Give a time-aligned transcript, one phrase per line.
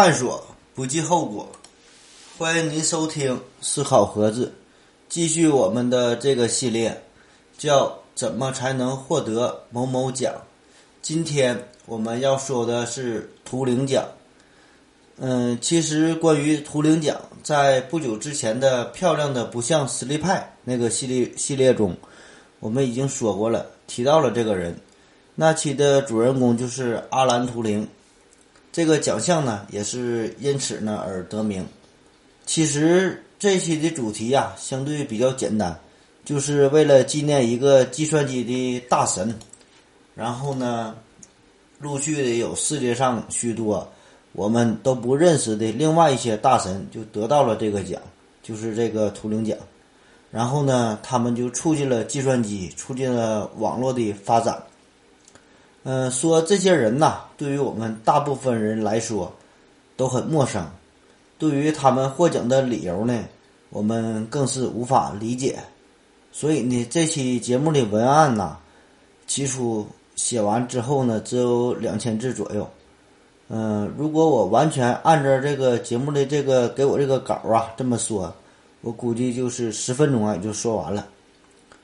[0.00, 0.40] 探索，
[0.76, 1.48] 不计后果。
[2.38, 4.54] 欢迎您收听思考盒子，
[5.08, 7.02] 继续我们的这个系列，
[7.58, 10.32] 叫“怎么才能获得某某奖”。
[11.02, 14.06] 今天我们要说的是图灵奖。
[15.16, 21.92] 嗯，其实关于图灵奖，在不久之前的《漂亮的不像实力派》那个系列系列中，
[22.60, 24.78] 我们已经说过了，提到了这个人。
[25.34, 27.84] 那期的主人公就是阿兰·图灵。
[28.78, 31.66] 这个奖项呢，也是因此呢而得名。
[32.46, 35.76] 其实这期的主题呀，相对比较简单，
[36.24, 39.36] 就是为了纪念一个计算机的大神。
[40.14, 40.94] 然后呢，
[41.80, 43.92] 陆续的有世界上许多
[44.30, 48.00] 我们都不认识的另外一些大神，就得到了这个奖，
[48.44, 49.58] 就是这个图灵奖。
[50.30, 54.56] 然后呢，他们就促进了计算机，促进了网络的发展。
[55.90, 59.32] 嗯，说这些人呐，对于我们大部分人来说
[59.96, 60.62] 都很陌生。
[61.38, 63.24] 对于他们获奖的理由呢，
[63.70, 65.58] 我们更是无法理解。
[66.30, 68.58] 所以呢，这期节目的文案呐，
[69.26, 72.68] 起初写完之后呢，只有两千字左右。
[73.48, 78.30] 嗯，如果我完全按照这个节目的这个给我这个稿啊这么说，
[78.82, 81.08] 我估计就是十分钟啊也就说完了。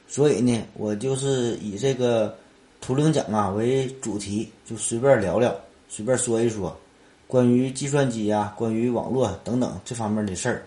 [0.06, 2.36] 所以呢，我就是以这个。
[2.84, 5.56] 图灵奖啊为主题，就随便聊聊，
[5.88, 6.76] 随便说一说，
[7.26, 10.66] 关于计算机啊、关于网络等等这方面的事儿，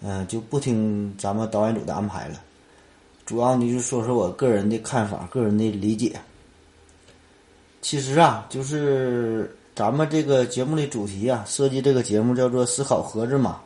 [0.00, 2.40] 嗯，就不听咱们导演组的安排了。
[3.26, 6.18] 主要呢就说说我个人的看法、个人的理解。
[7.82, 13.60] 其实啊，就是咱们这个节目的主题啊，设计这个节目叫做“思考盒子”嘛。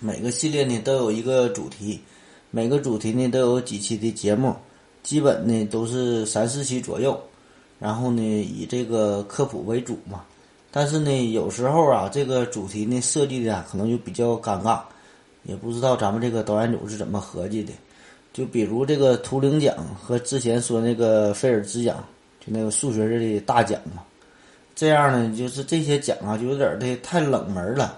[0.00, 2.00] 每个系列呢都有一个主题，
[2.50, 4.56] 每个主题呢都有几期的节目。
[5.06, 7.16] 基本呢都是三四期左右，
[7.78, 10.24] 然后呢以这个科普为主嘛。
[10.72, 14.80] 但是呢有时候啊这个主题呢设计的可能就比较尴尬，
[15.44, 17.72] 也不知道咱们这个导演组是怎么合计的。
[18.32, 22.04] 就比如这个图灵奖和之前说那个菲尔兹奖，
[22.40, 24.02] 就那个数学这的大奖嘛。
[24.74, 27.96] 这样呢就是这些奖啊就有点的太冷门了，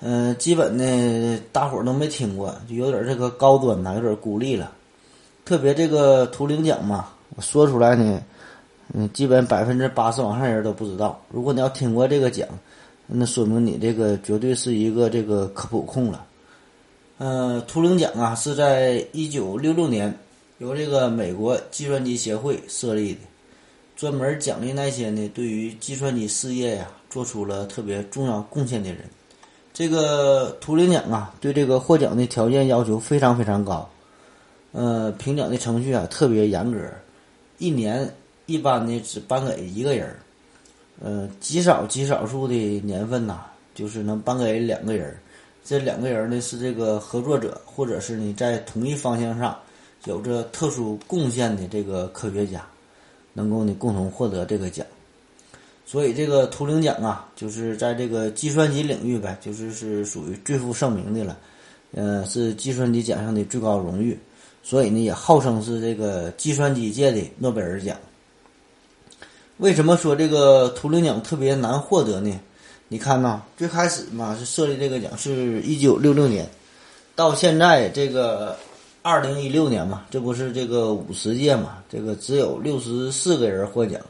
[0.00, 4.70] 嗯，基本呢大伙儿都没听过，就有点这个高端呐，有点孤立了。
[5.46, 8.20] 特别这个图灵奖嘛，我说出来呢，
[8.92, 11.22] 嗯，基本百分之八十往上人都不知道。
[11.30, 12.48] 如果你要听过这个奖，
[13.06, 16.26] 那说明你这个绝对是一个这个科普控了。
[17.18, 20.12] 嗯，图灵奖啊是在一九六六年
[20.58, 23.20] 由这个美国计算机协会设立的，
[23.94, 28.98] 专门奖励那些呢对于计算机事业呀做出了特别重要贡献的人。
[29.72, 33.88] 这个图灵奖啊，对这个获奖的条件要求非常非常高。
[34.76, 36.78] 呃，评奖的程序啊特别严格，
[37.56, 38.06] 一年
[38.44, 40.16] 一般呢只颁给一个人儿，
[41.00, 45.16] 呃，极少极少数的年份呐，就是能颁给两个人儿。
[45.64, 49.58] 这两个人呢是这个合作者，或者是你在同一方向上
[50.04, 52.62] 有着特殊贡献的这个科学家，
[53.32, 54.86] 能够呢共同获得这个奖。
[55.86, 61.38] 所以这个图灵奖啊，就是在这个计算机领域呗，就是是属于最负盛名的了，
[61.94, 64.18] 呃，是计算机奖项的最高荣誉。
[64.68, 67.96] 所以呢，也号称是这个计算机界的诺贝尔奖。
[69.58, 72.36] 为什么说这个图灵奖特别难获得呢？
[72.88, 76.50] 你看呐，最开始嘛是设立这个奖是一九六六年，
[77.14, 78.56] 到现在这个
[79.02, 84.00] 二零一六年嘛，这不是这个五十届嘛，这个只有六十四个人获奖。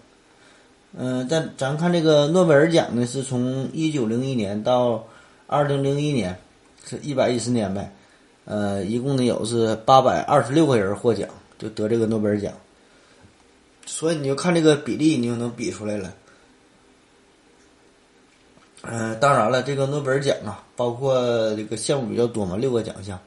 [0.97, 5.05] 嗯，但咱看这个诺贝尔奖呢，是从一九零一年到
[5.47, 6.35] 二零零一年，
[6.89, 7.93] 是一百一十年呗。
[8.47, 11.29] 呃，一共呢有是八百二十六个人获奖，
[11.59, 12.53] 就得这个诺贝尔奖。
[13.85, 16.15] 所以你就看这个比例，你就能比出来了。
[18.83, 21.15] 嗯，当然了，这个诺贝尔奖啊，包括
[21.57, 23.19] 这个项目比较多嘛，六个奖项。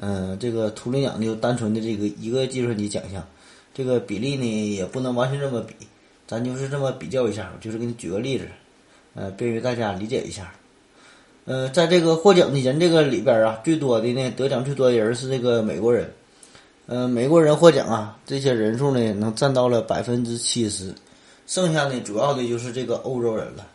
[0.00, 3.24] 嗯，这个图灵奖就单纯的这个一个计算机奖项，
[3.72, 5.74] 这个比例呢也不能完全这么比，
[6.26, 8.48] 咱就是这么比较一下，就是给你举个例子，
[9.14, 10.52] 呃，便于大家理解一下。
[11.46, 16.10] 呃，在这个获奖的人这个里边啊，最多的呢，得奖最多的人是这个美国人。
[16.86, 20.94] 呃，美国人获奖啊，这些人数呢，能占到了百分之七十。
[21.46, 23.66] 剩下呢，主要的就是这个欧洲人了。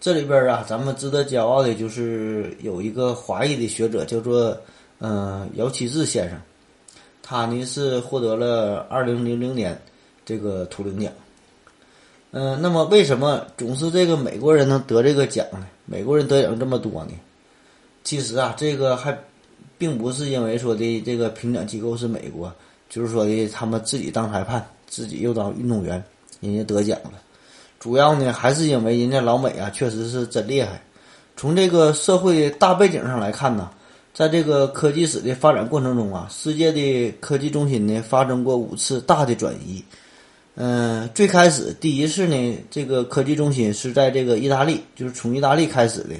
[0.00, 4.56] 这里边啊，咱们值得骄傲的就是有一个华裔的学者，叫做
[4.98, 6.40] 嗯姚启智先生，
[7.22, 9.80] 他呢是获得了二零零零年
[10.24, 11.12] 这个图灵奖。
[12.36, 15.64] 嗯，那么为什么总是这个美国人能得这个奖呢？
[15.86, 17.12] 美国人得奖这么多呢？
[18.02, 19.16] 其实啊，这个还
[19.78, 22.52] 并不是因为说的这个评奖机构是美国，
[22.90, 26.02] 就是说的他们自己当裁判，自己又当运动员，
[26.40, 27.12] 人家得奖了。
[27.78, 30.82] 主要呢还是因为人家老美啊，确实是真厉害。
[31.36, 33.70] 从这个社会大背景上来看呢，
[34.12, 39.84] 在这个科技史的发展过程中啊，世界的科技中心呢发生过五次大的转移。
[40.56, 46.14] 嗯，最开始第一次呢，这个科技中心是在这个意大利，就是从意大利开始的。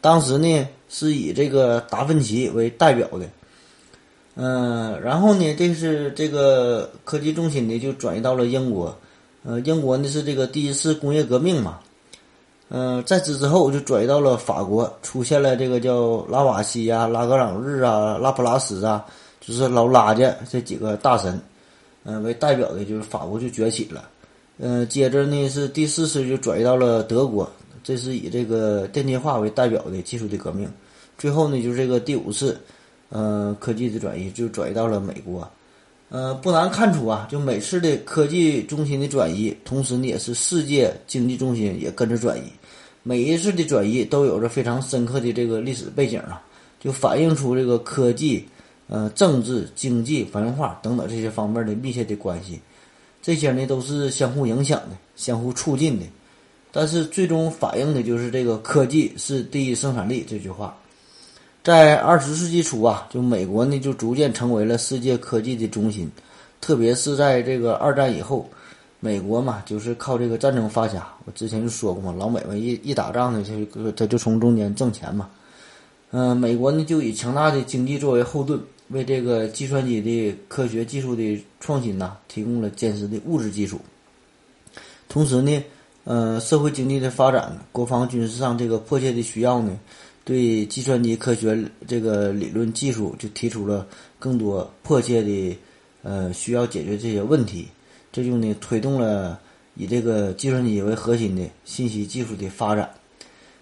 [0.00, 3.26] 当时呢是以这个达芬奇为代表的。
[4.34, 8.96] 嗯，然后呢，这是这个科技中心呢就转移到了英国。
[9.44, 11.80] 呃，英国呢是这个第一次工业革命嘛。
[12.68, 19.04] 嗯，在此之后就转移到了法国，出现了这个叫拉瓦锡呀、拉格朗日啊、拉普拉斯啊，
[19.40, 21.38] 就是老拉家这几个大神，
[22.04, 24.08] 嗯，为代表的就是法国就崛起了。
[24.58, 27.50] 嗯，接着呢是第四次就转移到了德国，
[27.82, 30.70] 这是以这个电气化为代表的技术的革命。
[31.16, 32.60] 最后呢就是这个第五次，
[33.08, 35.48] 呃，科技的转移就转移到了美国。
[36.10, 42.42] 呃，不难看出啊，就每次的科技中心的转移，同时呢也是世界经济中心也跟着转移。
[43.02, 46.42] 每一次的转移都有着非常深刻的这个历史背景啊，
[46.78, 48.46] 就反映出这个科技、
[48.88, 52.60] 呃政治、经济、文化等等这些方面的密切的关系。
[53.22, 56.06] 这些呢都是相互影响的、相互促进的。
[56.70, 60.76] 但是最终反映的就是这个科技是第一生产力这句话。
[61.62, 66.10] 在二十世纪初啊，就美国呢就逐渐成为了世界科技的中心，
[66.60, 68.48] 特别是在这个二战以后。
[69.04, 71.04] 美国嘛，就是靠这个战争发家。
[71.24, 75.28] 我之前就说过嘛，老美们一一打仗呢，他就他就从中间挣钱嘛。
[76.12, 78.60] 嗯，美国呢就以强大的经济作为后盾，
[78.92, 83.80] 为这个计算机的科学技术的创新呐提供了坚实的物质基础。
[85.08, 85.64] 同时呢，
[86.04, 89.78] 呃，社会经济的发展、国防军事上这个迫切的需要呢，
[90.24, 93.86] 对计算机科学这个理论技术就提出了
[94.18, 95.56] 更多迫切的
[96.02, 97.68] 呃需要解决这些问题。
[98.10, 99.40] 这就呢推动了
[99.74, 102.90] 以这个计算机为核心的信息技术的发展。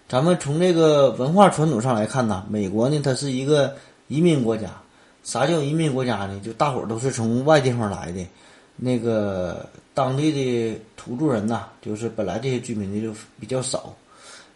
[0.09, 3.75] 咱们从这个文化传统上来看呢，美国呢它是一个
[4.09, 4.69] 移民国家。
[5.23, 6.39] 啥叫移民国家呢？
[6.43, 8.25] 就大伙儿都是从外地方来的，
[8.75, 13.93] 那个当地的土著人呐，就是本来这些居民呢就比较少，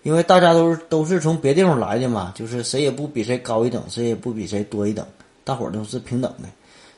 [0.03, 5.05] 因为大家都是都是从别地方来的嘛，就是谁也不比谁高一等，谁也不比谁多一等，
[5.43, 6.49] 大伙儿都是平等的，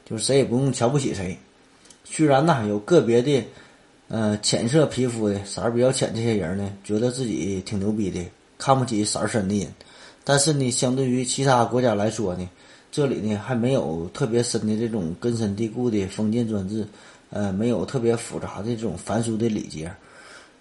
[0.05, 1.37] 就是谁也不用瞧不起谁。
[2.05, 3.43] 虽然呢，有个别的，
[4.07, 8.23] 呃，浅色皮肤的色儿比较浅这些人呢，觉得自己挺牛逼的，
[8.57, 9.67] 看不起色儿深的人，
[10.23, 12.47] 但是呢，相对于其他国家来说呢，
[12.97, 16.83] 这里呢还没有特别深的这种根深蒂固的封建专制，
[17.29, 19.91] 呃，没有特别复杂的这种繁俗的礼节，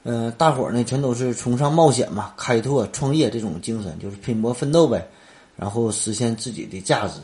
[0.03, 5.09] 呃，大伙儿呢全都是崇尚冒险嘛，开拓创业这种精神，就是拼搏奋斗呗，
[5.57, 7.15] 然后实现自己的价值。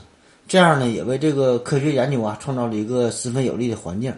[0.48, 4.14] 这样呢，也为这个科学研究啊创造了一个十分有利的环境。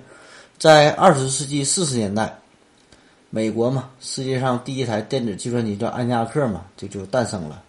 [0.59, 2.39] 在二十世纪四十年代，
[3.31, 7.64] 美国嘛，世界上第一台电子计算机叫安加克嘛，这就诞生了。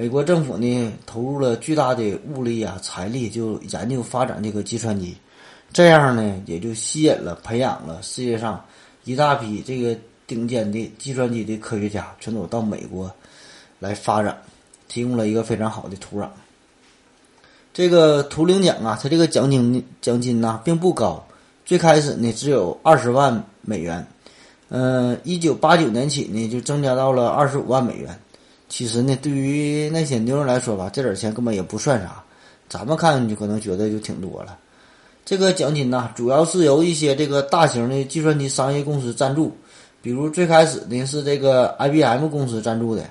[0.00, 5.14] 美国政府呢，投入了巨大的物力啊、财力，就研究发展这个计算机。
[5.74, 8.64] 这样呢，也就吸引了、培养了世界上
[9.04, 9.94] 一大批这个
[10.26, 13.14] 顶尖的计算机的科学家，全都到美国
[13.78, 14.42] 来发展，
[14.88, 16.26] 提供了一个非常好的土壤。
[17.74, 21.22] 这个图灵奖啊，它这个奖金奖金呢并不高，
[21.66, 24.06] 最开始呢只有二十万美元，
[24.70, 28.18] 嗯，一九八九年起呢就增加到了二十五万美元。
[28.70, 32.22] 其实呢，对于那些牛人来说吧，这点钱根本也不算啥，
[32.68, 34.56] 咱们看就可能觉得就挺多了。
[35.24, 39.52] 这个奖金呢，主要是由一些这个大型的计算机商业公司赞助，
[40.00, 43.04] 比如最开始呢是这个 IBM 公司赞助的，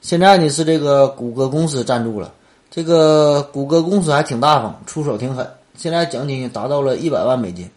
[0.00, 2.32] 现在呢是这个谷歌公司赞助了。
[2.70, 5.46] 这个谷歌公司还挺大方，出手挺狠。
[5.76, 7.68] 现在奖金达到了一百万美金。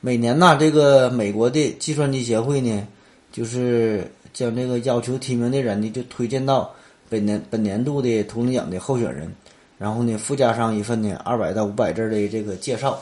[0.00, 2.86] 每年呢，这个美国的计算机协会呢，
[3.32, 6.70] 就是将这个要求提名的人呢，就推荐到
[7.08, 9.32] 本年本年度的图灵奖的候选人，
[9.78, 12.98] 然后呢，附加上一份呢二百到五百字的这个介绍，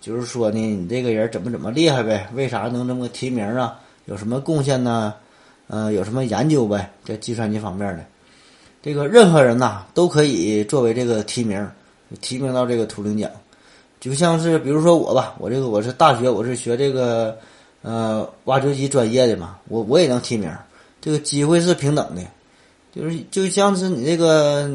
[0.00, 2.28] 就是说呢，你这个人怎么怎么厉害呗？
[2.34, 3.78] 为啥能这么提名啊？
[4.06, 5.12] 有什么贡献呢？
[5.66, 6.88] 呃，有什么研究呗？
[7.04, 8.04] 在计算机方面的。
[8.80, 11.68] 这个任何人呐都可以作为这个提名，
[12.20, 13.28] 提名到这个图灵奖，
[13.98, 17.36] 就像是比如说我吧，我这个我是大学我是学这个
[17.82, 20.48] 呃挖掘机专业的嘛，我我也能提名，
[21.06, 22.22] 这个机会是平等的，
[22.92, 24.68] 就是就像是你这个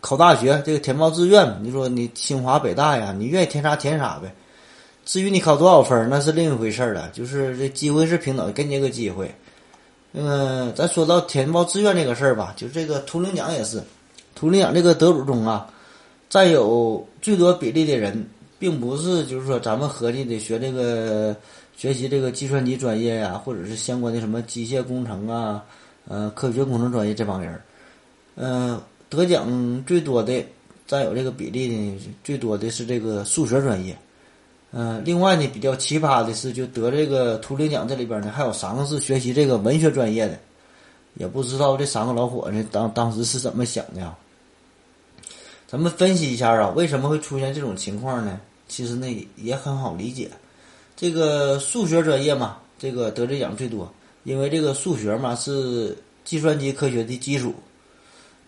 [0.00, 4.34] 考大学这个填报志愿，你说你清华北大呀，你愿意填啥填啥呗，
[5.04, 9.30] 至于你考多少分那是另一回事儿了，就是这机会是平等，给你个机会。
[10.14, 13.82] 嗯，咱说到填报志愿这个事儿吧，就这个图灵奖也是，
[14.34, 15.68] 图灵奖这个得主中啊，
[16.30, 18.26] 占有最多比例的人，
[18.58, 21.36] 并不是就是说咱们合计的学这个
[21.76, 25.62] 学习这个计算机专业呀，或者是相关的什么机械工程啊，
[26.08, 27.62] 呃，科学工程专业这帮人儿，
[28.36, 30.44] 嗯，得奖最多的
[30.86, 33.96] 占有这个比例呢，最多的是这个数学专业。
[34.76, 40.38] 嗯，另外呢，比较奇葩的是，就得这个图灵奖这里边呢，还有三个是学习这个文学专业的，
[41.14, 44.18] 也不知道这三个老伙子当当时是怎么想的啊？
[45.68, 48.40] 咱们分析一下啊，为什么会出现这种情况呢？
[48.66, 50.30] 其实呢也很好理解，
[50.96, 57.54] 这个数学专业嘛，这个得这奖最多，因为这个数学嘛是计算机科学的基础，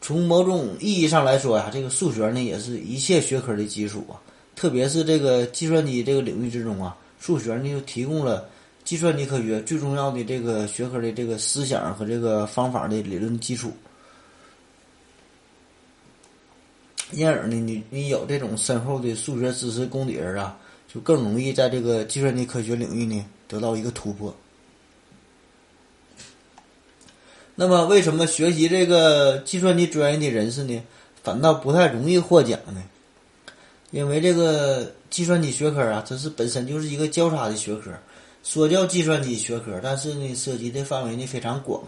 [0.01, 4.21] 从某种意义上来说呀，这个数学呢也是一切学科的基础啊。
[4.55, 8.49] 特别是这个计算机这个领域之中啊，数学呢就提供了
[8.85, 13.73] 计算机科学最重要的这个学科的这个思想和这个方法的理论基础。
[17.13, 20.59] 因而呢，你你有这种深厚的数学知识功底儿啊，
[20.97, 24.35] 就更容易在这个计算机科学领域呢得到一个突破。
[27.55, 30.83] 那么，为什么学习这个计算机专业的人士呢，
[31.23, 32.83] 反倒不太容易获奖呢？
[33.91, 37.91] 因为这个计算机学科啊，它是本身就是一个交叉的学科。
[38.43, 41.83] 说叫计算机学科，但是呢，涉及的范围呢非常广。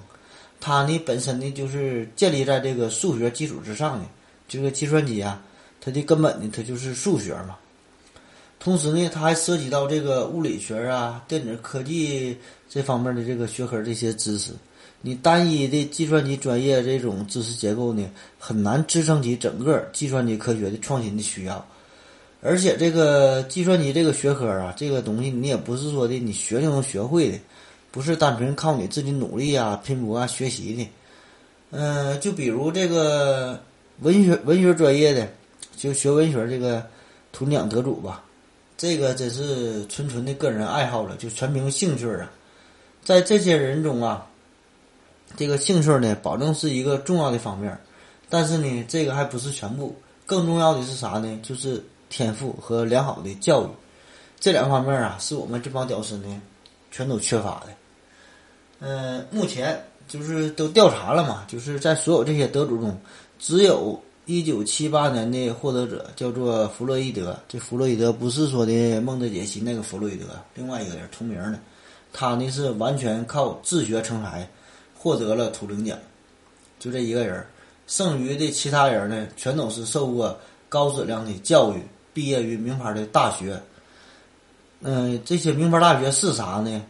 [0.60, 4.04] 它呢本身呢就是建立在这个数学基础之上的。
[4.46, 5.42] 这个计算机啊，
[5.80, 7.56] 它的根本呢，它就是数学嘛。
[8.60, 12.36] 同时呢，它还涉及到这个物理学啊、电子科技
[12.68, 14.52] 这方面的这个学科这些知识。
[15.00, 18.04] 你单一的计算机专业这种知识结构呢，
[18.38, 21.64] 很难支撑起整个计算机科学的创新的需要。
[22.40, 27.38] 而且这个计算机这个学科啊，这个东西你也不是说的你学就能学会的，
[27.90, 30.88] 不是单纯靠你自己努力啊、拼搏啊学习的。
[31.70, 33.60] 嗯，就比如这个
[34.00, 35.28] 文学文学专业的，
[35.76, 36.84] 就学文学这个
[37.32, 38.24] 图奖得主吧，
[38.78, 42.32] 这个真是纯纯的个人爱好了，就全凭兴趣啊。
[43.04, 44.26] 在这些人中啊，
[45.36, 47.78] 这个兴趣呢，保证是一个重要的方面，
[48.30, 49.94] 但是呢，这个还不是全部，
[50.24, 51.38] 更重要的是啥呢？
[51.42, 51.84] 就是。
[52.10, 53.68] 天赋和良好的教育，
[54.40, 56.40] 这两方面啊，是我们这帮屌丝呢，
[56.90, 57.66] 全都缺乏的。
[58.78, 62.98] 嗯，目前就是都调查了嘛，就是在所有这些得主中，
[63.38, 67.34] 只有一九七八年的获得者叫做弗洛伊德。
[67.48, 71.58] 这弗洛伊德不是说的孟德杰西那个弗洛伊德，另外一个人同名的。
[72.12, 74.46] 他呢是完全靠自学成才
[74.94, 75.98] 获得了图灵奖，
[76.78, 77.42] 就这一个人。
[77.86, 81.82] 剩余的其他人呢，全都是受过高质量的教育。
[82.12, 83.58] 毕业于名牌的大学，
[84.82, 86.82] 嗯，这些名牌大学是啥呢？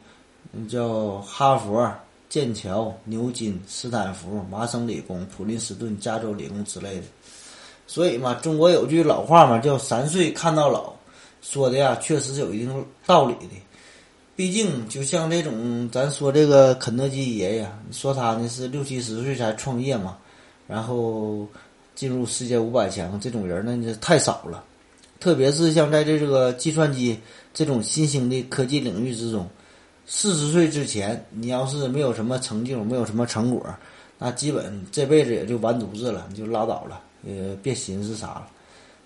[0.68, 1.88] 叫哈佛、
[2.28, 7.02] 剑桥、牛津、斯坦福、麻省理工、普林斯顿、加州理工之类的。
[7.87, 10.92] 所以嘛，中国有句老话嘛，叫“三岁看到老”，
[11.40, 13.50] 说的呀，确实是有一定道理的。
[14.37, 20.18] 毕竟，就像这种咱说这个肯德基爷爷，说他呢是六七十岁才创业嘛，
[20.68, 21.44] 然后
[21.94, 24.62] 进入世界五百强，这种人呢太少了。
[25.18, 27.18] 特别是像在这个计算机
[27.52, 29.49] 这种新兴的科技领域之中，
[30.11, 33.62] 四十岁之前，你要是没有什么成就，没有什么成果，
[34.17, 38.49] 那基本这辈子也就完犊子了，你就拉倒了，也别寻思啥了。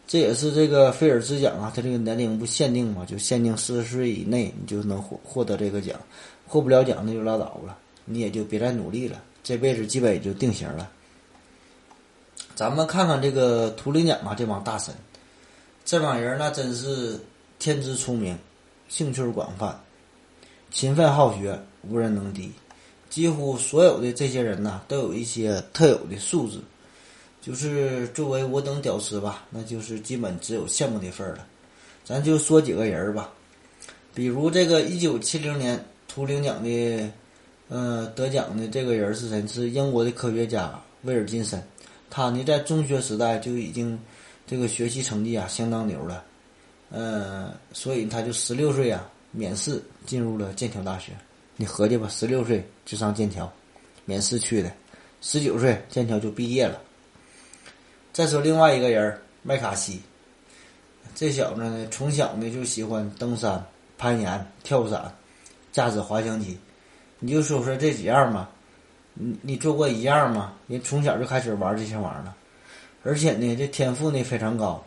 [0.06, 5.98] 这也是这个菲尔兹奖啊，它这个年龄不限定嘛，就限定四十岁以内你就能获获得这个奖，
[6.46, 10.88] 获不了奖那就拉倒了，你也就别再努力了，这辈子基本也就定型了。
[12.54, 14.94] 咱们看看这个图灵奖啊，这帮大神。
[15.84, 17.18] 这帮人那真是
[17.58, 18.38] 天资聪明，
[18.88, 19.76] 兴趣广泛，
[20.72, 22.50] 勤奋好学，无人能敌。
[23.10, 26.58] 几乎所有的这些人呐，都有一些特有的素质。
[27.40, 31.46] 就是作为我等屌丝吧，那就是基本只有羡慕的份儿了。
[32.04, 33.30] 咱就说几个人儿吧，
[34.14, 37.10] 比如这个一九七零年图灵奖的，
[37.68, 39.46] 呃，得奖的这个人是谁？
[39.46, 41.62] 是英国的科学家威尔金森。
[42.08, 43.98] 他呢，在中学时代就已经。
[44.44, 46.24] 这个学习成绩啊相当牛了，
[46.90, 51.12] 呃，所以他就十六岁啊免试进入了剑桥大学。
[51.56, 53.52] 你合计吧，十六岁就上剑桥，
[54.04, 54.72] 免试去的，
[55.20, 56.80] 十九岁剑桥就毕业了。
[58.12, 60.00] 再说另外一个人麦卡锡，
[61.14, 63.64] 这小子呢从小呢就喜欢登山、
[63.98, 65.12] 攀岩、跳伞、
[65.72, 66.58] 驾驶滑翔机。
[67.18, 68.48] 你就说说这几样嘛，
[69.14, 70.54] 你你做过一样吗？
[70.66, 72.36] 人从小就开始玩这些玩意儿了。
[73.04, 74.84] 而且呢，这天赋呢非常高。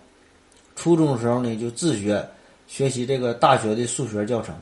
[0.75, 2.27] 初中的时候呢，就自学
[2.67, 4.55] 学习这个大学的数学教程，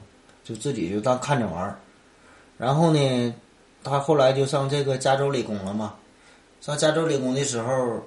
[0.44, 1.80] 就自己就当看着玩儿。
[2.58, 3.36] 然后呢，
[3.84, 5.96] 他后来就上这个加州理工了嘛。
[6.62, 8.02] 上加州理工的时候，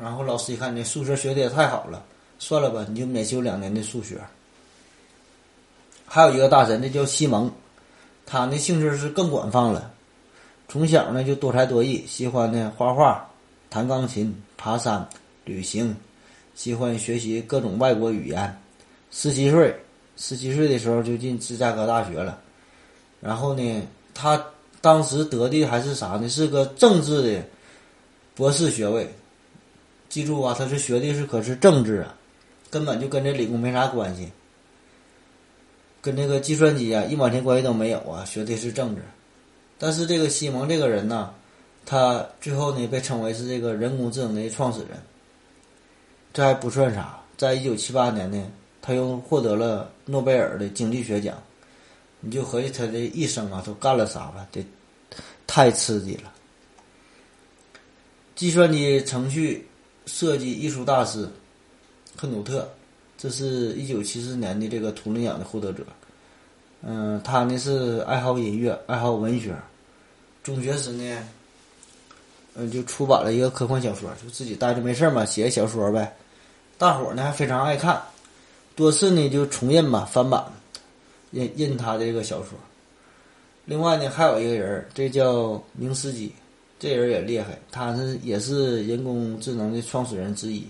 [0.00, 2.02] 然后老师一看你数学学的也太好了，
[2.38, 4.18] 算了吧，你就免修两年的数学。
[6.06, 7.48] 还有一个大神，那叫西蒙，
[8.26, 9.92] 他那兴趣是更广泛了。
[10.68, 13.28] 从小呢就多才多艺，喜欢呢画画、
[13.68, 15.08] 弹钢琴、爬山、
[15.44, 15.94] 旅行，
[16.54, 18.60] 喜欢学习各种外国语言。
[19.10, 19.74] 十七岁，
[20.16, 22.40] 十七岁的时候就进芝加哥大学了。
[23.20, 23.82] 然后呢，
[24.14, 24.42] 他
[24.80, 26.28] 当时得的还是啥呢？
[26.28, 27.44] 是个政治的
[28.34, 29.12] 博士学位。
[30.08, 32.14] 记住啊，他是学的是可是政治啊，
[32.68, 34.28] 根本就跟这理工没啥关系，
[36.00, 38.24] 跟这个计算机啊一毛钱关系都没有啊。
[38.24, 39.02] 学的是政治，
[39.78, 41.32] 但是这个西蒙这个人呢，
[41.86, 44.98] 他最后呢被称为是这个人工智能的创始人。
[46.32, 48.50] 这还不算啥，在一九七八年呢，
[48.82, 51.36] 他又获得了诺贝尔的经济学奖。
[52.20, 54.46] 你就合计他这一生啊，都干了啥吧？
[54.52, 54.62] 这
[55.46, 56.30] 太刺激了。
[58.34, 59.66] 计算机程序
[60.06, 61.28] 设计艺术大师
[62.16, 62.68] 克努特，
[63.16, 65.84] 这是一九七四年的这个图灵奖的获得者。
[66.82, 69.54] 嗯，他呢是爱好音乐，爱好文学。
[70.42, 71.28] 中学时呢，
[72.54, 76.14] 嗯，就出版了一个科幻小说，就自己待着没事嘛，写小说呗。
[76.76, 78.00] 大伙儿呢还非常爱看，
[78.80, 80.44] 多次呢就重印吧，翻版。
[81.32, 82.58] 印印他这个小说，
[83.64, 86.32] 另外呢还有一个人，这叫明斯基，
[86.78, 90.66] 这人也厉害，他是也是人工智能的创始人之一。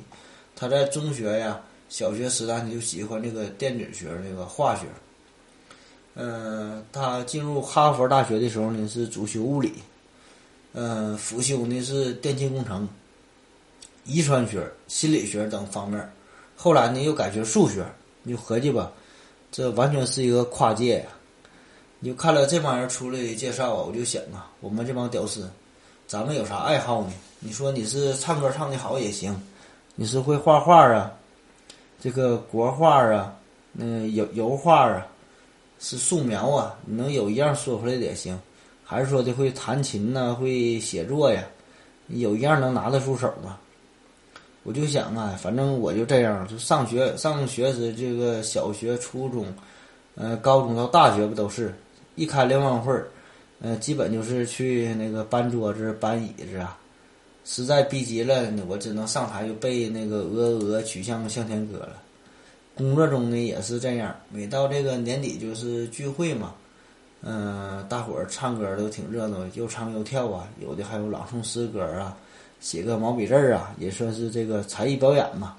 [0.54, 4.82] 他在中学呀、小学时代就喜欢这个电子学、这个化学。
[6.14, 9.72] 嗯，他进入哈佛大学的时候呢是主修物理，
[10.74, 12.86] 嗯，辅修呢是电气工程、
[14.04, 16.12] 遗传学、心理学等方面。
[16.54, 17.82] 后来呢又改学数学，
[18.22, 18.90] 你就合计吧。
[19.52, 21.06] 这完全是一个跨界呀！
[21.98, 25.50] 你就看了这帮人出来的介绍啊，我就想啊，我们这帮屌丝，
[26.06, 27.12] 咱们有啥爱好呢？
[27.40, 29.34] 你说你是唱歌唱的好也行，
[29.96, 31.12] 你是会画画啊，
[32.00, 33.34] 这个国画啊，
[33.74, 35.06] 嗯，油油画啊，
[35.78, 38.38] 是素描啊，你能有一样说出来的也行，
[38.84, 41.44] 还是说的会弹琴呐，会写作呀，
[42.06, 43.58] 有一样能拿得出手吗？
[44.62, 49.46] 我就想啊，反正我就这样，就上学上学时，这个小学、初中，
[50.16, 51.74] 呃，高中到大学不都是，
[52.14, 53.08] 一开联欢会儿，
[53.62, 56.76] 呃，基本就是去那个搬桌子、搬椅子啊。
[57.42, 61.94] 实在逼急了，我只能上台就背那个《鹅鹅曲项向天歌》了。
[62.76, 66.52] 工作中呢也是这样，每到这个年底就是聚会嘛，
[67.22, 72.14] 嗯，大伙儿唱歌都挺热闹，又唱又跳啊，有的还有朗诵诗歌啊。
[72.60, 75.56] 写个毛笔字儿啊，也算是这个才艺表演嘛。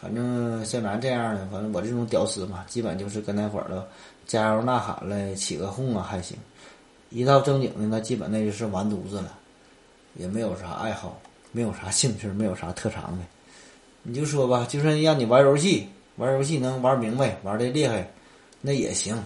[0.00, 3.86] 反正像咱这样的，反正我这种屌丝嘛，基本就是跟那会儿的
[4.26, 6.36] 加油呐喊嘞，起个哄啊还行。
[7.10, 9.36] 一到正经的，那基本那就是完犊子了，
[10.14, 13.24] 也没有啥爱好，没有啥兴趣，没有啥特长的。
[14.04, 18.08] 你就说吧，就算让你玩游戏，玩游戏能玩明白，玩的厉害，
[18.60, 19.20] 那也行。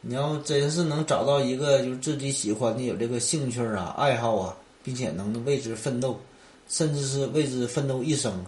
[0.00, 4.56] 你要真是能找到一个就是自己喜欢的、有这个兴趣啊、爱好啊。
[4.88, 6.18] 并且能为之奋斗，
[6.66, 8.42] 甚至是为之奋斗一生，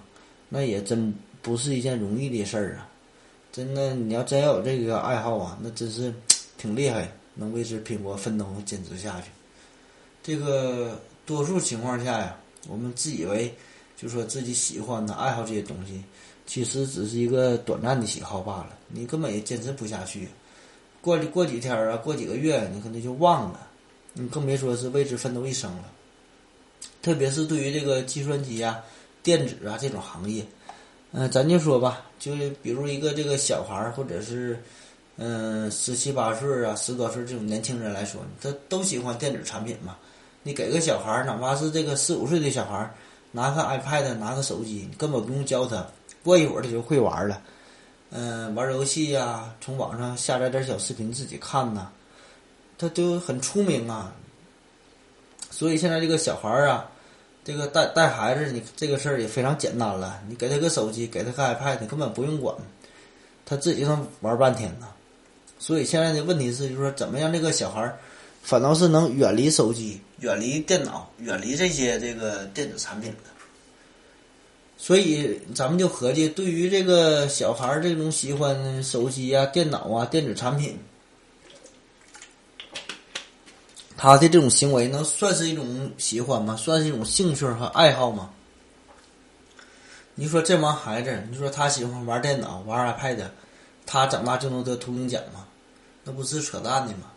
[0.48, 2.88] 那也真不是一件容易的事儿啊！
[3.52, 6.10] 真的，你要真要有这个爱好啊，那真是
[6.56, 9.26] 挺厉害，能为之拼搏奋斗坚持下去。
[10.22, 12.34] 这个多数情况下呀，
[12.68, 13.54] 我们自以为
[13.94, 16.02] 就说自己喜欢的爱好这些东西，
[16.46, 20.26] 其实只是一个短暂的喜好罢了，你根本也坚持不下去。
[21.02, 23.68] 过过几天啊，过几个月，你可能就忘了，
[24.14, 25.84] 你更别说是为之奋斗一生了。
[27.02, 28.78] 特别是对于这个计算机啊、
[29.22, 30.44] 电子啊这种行业，
[31.12, 32.32] 嗯，咱就说吧，就
[32.62, 34.62] 比如一个这个小孩儿，或者是
[35.16, 39.96] 嗯十七八岁啊、十多岁这种年轻人来说，他都喜欢电子产品嘛。
[40.42, 42.94] 你给个小孩儿，哪怕是这个四五岁的小孩儿，
[43.30, 45.86] 拿个 iPad、拿个手机，根本不用教他，
[46.22, 47.42] 过一会儿他就会玩了。
[48.10, 51.90] 嗯，玩游戏呀，从网上下载点小视频自己看呐，
[52.78, 54.14] 他都很出名啊。
[55.60, 56.90] 所以现在这个小孩儿啊，
[57.44, 60.18] 这个带带孩子，你这个事儿也非常简单了。
[60.26, 62.56] 你给他个手机，给他个 iPad，根本不用管，
[63.44, 64.88] 他自己能玩半天呢。
[65.58, 67.98] 所以现在的问题是，就是说怎么样这个小孩儿，
[68.42, 73.30] 反倒是能远离手机、远离电脑、远离这些这个电子产品的。
[74.78, 80.78] 所以咱们就合计，对于这个小孩儿这种喜欢手机啊、电脑啊、电子产品。
[84.02, 86.56] 他的这种行为能算是一种喜欢吗？
[86.56, 88.30] 算是一种兴趣和爱好吗？
[90.14, 93.22] 你说这帮孩子，你说他喜欢玩电脑、玩 iPad，
[93.84, 95.46] 他长大就能得图灵奖吗？
[96.02, 97.12] 那不是扯淡的吗？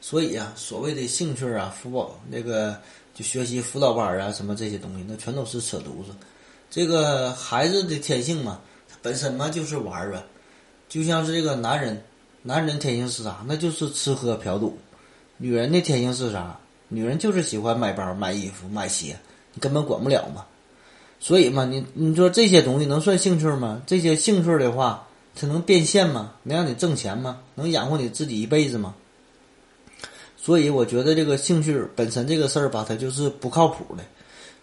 [0.00, 2.76] 所以啊，所谓的兴趣啊、辅导那个
[3.14, 6.12] 就学习辅导班啊什么这些东西，那全都是扯犊子。
[6.68, 8.60] 这个孩子的天性嘛，
[9.00, 10.20] 本身嘛就是玩儿呗，
[10.88, 12.02] 就像是这个男人，
[12.42, 13.44] 男人天性是啥？
[13.46, 14.76] 那就是吃喝嫖赌。
[15.42, 16.58] 女人的天性是啥？
[16.88, 19.18] 女人就是喜欢买包、买衣服、买鞋，
[19.54, 20.44] 你根本管不了嘛。
[21.18, 23.80] 所以嘛，你你说这些东西能算兴趣吗？
[23.86, 26.32] 这些兴趣的话，它能变现吗？
[26.42, 27.38] 能让你挣钱吗？
[27.54, 28.94] 能养活你自己一辈子吗？
[30.36, 34.04] 所以我觉得这个兴趣本身这个事儿吧，它就是不靠谱的。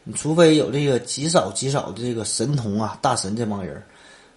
[0.03, 3.83] 你除非有这个极少极少的这个神童啊、大神这帮人，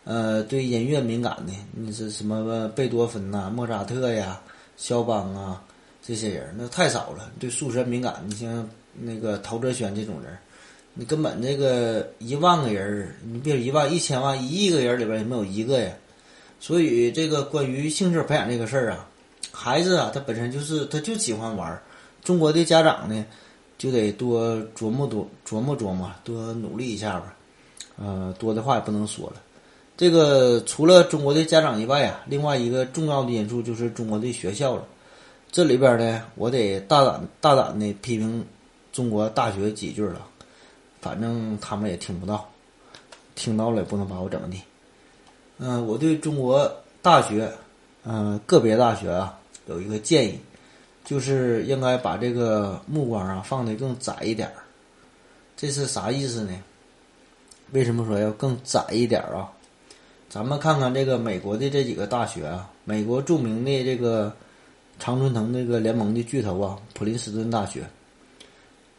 [0.04, 4.40] 呃，对音乐敏感的，你是什么贝多芬呐、莫扎特呀、
[4.76, 5.62] 肖邦啊
[6.02, 7.30] 这些人，那太少了。
[7.38, 10.36] 对数学敏感，你像那个陶哲轩这种人，
[10.94, 15.92] 你根本这个一万个人，你别一万、一千万、一亿个人里边也没有一个呀。
[16.58, 19.06] 所以这个关于兴趣培养这个事儿啊。
[19.52, 21.82] 孩子啊，他本身就是他就喜欢玩儿。
[22.22, 23.24] 中国的家长呢，
[23.78, 27.34] 就得多琢磨多琢磨琢磨，多努力一下吧。
[27.98, 29.34] 呃，多的话也不能说了。
[29.96, 34.84] 这个除了中国的家长以外啊，另外一个重要的因素就是中国的学校了。
[35.52, 38.46] 这里边呢，我得大胆大胆的批评
[38.92, 40.26] 中国大学几句了。
[41.00, 42.48] 反正他们也听不到，
[43.34, 44.56] 听到了也不能把我怎么的。
[45.58, 46.70] 嗯，我对中国
[47.02, 47.50] 大学，
[48.04, 49.36] 嗯，个别大学啊。
[49.66, 50.38] 有一个建议，
[51.04, 54.50] 就是应该把这个目光啊放得更窄一点。
[55.56, 56.52] 这是啥意思呢？
[57.72, 59.50] 为什么说要更窄一点啊？
[60.28, 64.34] 咱们看看这个美国的这几个大学啊，美国著名的这个
[65.00, 67.84] 常春藤那个联盟的巨头啊，普林斯顿大学。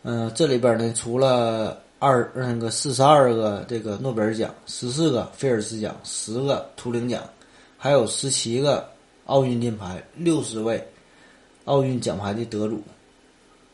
[0.03, 7.23] 嗯，这里边呢，除了二那个四十二个这个诺贝尔奖，十四个菲尔兹奖，十个图灵奖，
[7.77, 8.89] 还有十七个。
[9.27, 10.85] 奥运金牌，六十位
[11.63, 12.81] 奥运奖牌的得主，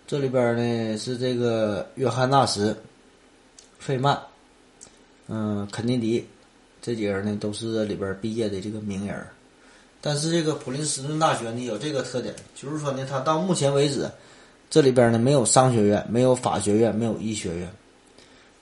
[0.05, 2.75] 这里边呢是这个约翰纳什、
[3.79, 4.21] 费曼、
[5.27, 6.23] 嗯肯尼迪
[6.79, 9.25] 这几个人呢都是这里边毕业的这个名人。
[10.01, 14.10] 但是这个普林斯顿大学呢有这个特点，就是说呢，它到目前为止
[14.69, 17.69] 这里边呢没有商学院、没有法学院、没有医学院，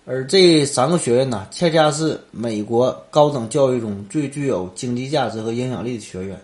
[0.06, 6.40] 而这三个学院呢，恰恰是美国高等教育中最具有经济价值和影响力的学院。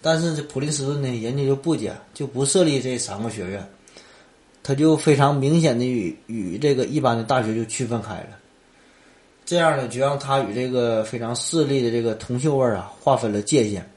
[0.00, 3.68] 但是这普林斯顿呢，人家就不讲，就不设立这三个学院，
[4.62, 8.38] 他就非常明显的与与这个一般的大学就区分开了。
[9.44, 13.88] 这样呢，就让他与这个非常势利的这个铜锈味啊划分了界限，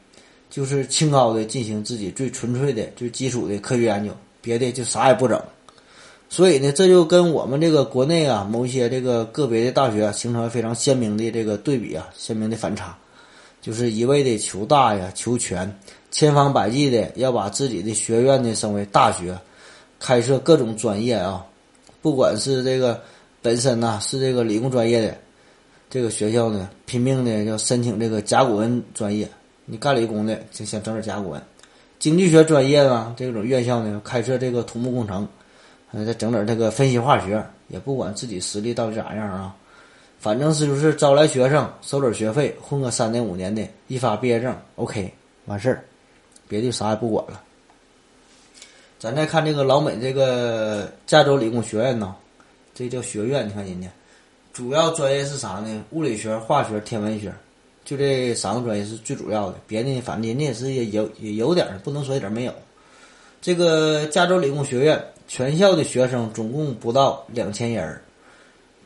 [0.52, 4.12] 就是清高的进行自己最纯粹的、最基础的科学研究，
[4.42, 5.42] 别的就啥也不整。
[6.30, 12.96] 所以呢，这就跟我们这个国内啊某些这个个别的大学形成了非常鲜明的这个对比啊，鲜明的反差。
[13.62, 15.72] 就是一味的求大呀、求全，
[16.10, 19.38] 千方百计的要把自己的学院呢升为大学，
[20.00, 21.46] 开设各种专业啊，
[22.02, 23.00] 不管是这个
[23.40, 25.16] 本身呢是这个理工专业的
[25.92, 29.30] 这个学校呢，拼命的要申请这个甲骨文专业，
[29.72, 31.42] 你干理工的就想整点甲骨文，
[31.98, 35.26] 经济学专业呢这种院校呢开设这个土木工程，
[35.94, 39.56] 嗯再整点这个分析化学，也不管自己实力到底咋样啊。
[40.20, 45.10] 反正是就是招来学生，收点学费，混个三年五年的，一发毕业证，OK，
[45.46, 45.86] 完事儿，
[46.50, 47.42] 别的啥也不管了。
[49.00, 52.14] 咱再看这个老美这个加州理工学院呢，
[52.76, 53.88] 这叫学院，你看人家
[54.52, 55.84] 主要专业是啥呢？
[55.92, 57.34] 物理学、化学、天文学，
[57.92, 59.58] 就这三个专业是最主要的。
[59.68, 62.54] 别的反正人家也是也有也有点，不能说一点没有。
[63.42, 68.02] 这个加州理工学院全校的学生总共不到两千人。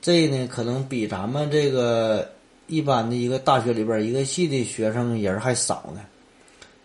[0.02, 2.28] 这呢，可能比咱们这个
[2.66, 6.02] 一般的一个大学里边一个系的学生人还少呢。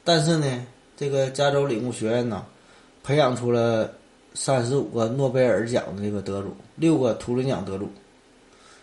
[0.04, 0.66] 但是呢，
[0.98, 2.44] 这个加州理工学院呢，
[3.02, 3.90] 培养出了
[4.34, 7.88] 三十五个诺贝尔奖的这个得主，六个图灵奖得主。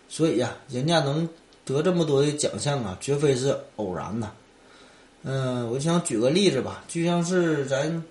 [0.08, 1.28] 所以呀，人家能
[1.74, 4.30] 得这么多的奖项啊，绝非是偶然的。
[5.22, 8.02] 嗯，我想举个例子吧，就像是咱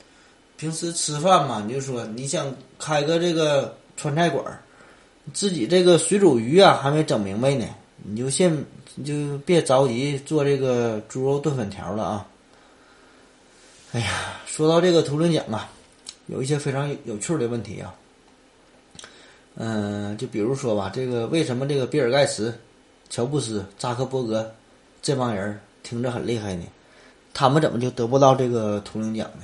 [0.58, 4.62] 平时吃饭嘛，你就说你想开个这个川菜馆儿。
[5.34, 7.66] 自己这个水煮鱼啊还没整明白呢，
[8.04, 8.66] 你就先
[8.96, 12.28] 你就别着急做这个猪肉炖粉条了啊！
[13.92, 15.70] 哎呀，说到这个图灵奖啊，
[16.28, 17.94] 有一些非常有趣的问题啊。
[19.56, 22.54] 嗯，就比如说吧，这个为什么这个比尔盖茨、
[23.10, 24.54] 乔布斯、扎克伯格
[25.02, 26.66] 这帮人听着很厉害呢？
[27.34, 29.44] 他们怎么就得不到这个图灵奖呢？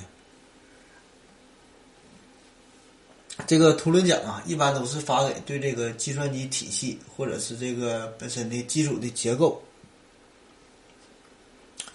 [3.46, 9.60] 这个图灵奖啊，一般都是发给对这个计算机体系或者是这个本身的基础的结构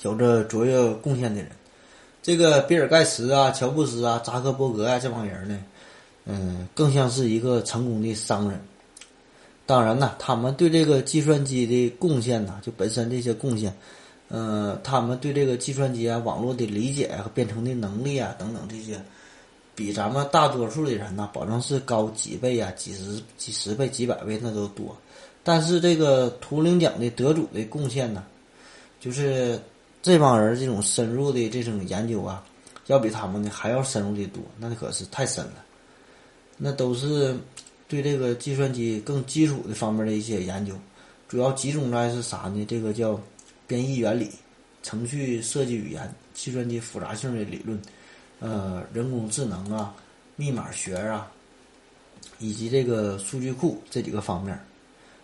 [0.01, 1.51] 有着卓越贡献的人。
[2.21, 5.63] 这个比尔盖茨啊、乔布斯啊、扎克伯格啊这帮人呢，
[6.25, 8.61] 嗯，更像是一个成功的商人。
[9.69, 13.71] 当然呢，他们对这个计算机的贡献呢，就本身这些贡献，
[14.29, 18.99] 嗯，他们对这个计算机啊、网络的理解和编程的能力啊等等这些。
[19.75, 24.97] 比咱们大多数的人呢，保证是高几倍啊，几十、几十倍、几百倍那都多。
[25.43, 28.23] 但是这个图灵奖的得主的贡献呢，
[28.99, 29.61] 就是
[30.01, 32.43] 这帮人这种深入的这种研究啊，
[32.87, 35.63] 要比他们的还要深入的多，那可是太深了。
[36.57, 37.37] 那都是
[37.89, 40.73] 对这个计算机更基础的方面的一些研究，
[41.27, 42.63] 主要集中在是啥呢？
[42.65, 43.19] 这个叫
[43.65, 44.29] 编译原理、
[44.83, 47.81] 程序设计语言、计算机复杂性的理论。
[48.39, 49.93] 呃，人工智能啊，
[50.37, 51.29] 密码学啊，
[52.37, 54.57] 以及这个数据库这几个方面，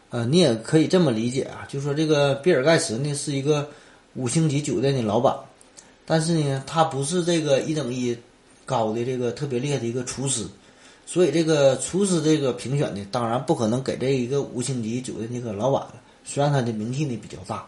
[0.09, 3.69] 呃，你也可以这么理解啊，就说这个比尔盖茨呢是一个
[4.15, 5.33] 五星级酒店的老板，
[6.05, 8.17] 但是呢，他不是这个一等一
[8.65, 10.45] 高的这个特别厉害的一个厨师，
[11.05, 17.65] 所以这个厨师这个评选呢，当然不可能给这一个五星级酒店那个老板了，虽然他的名气呢比较大。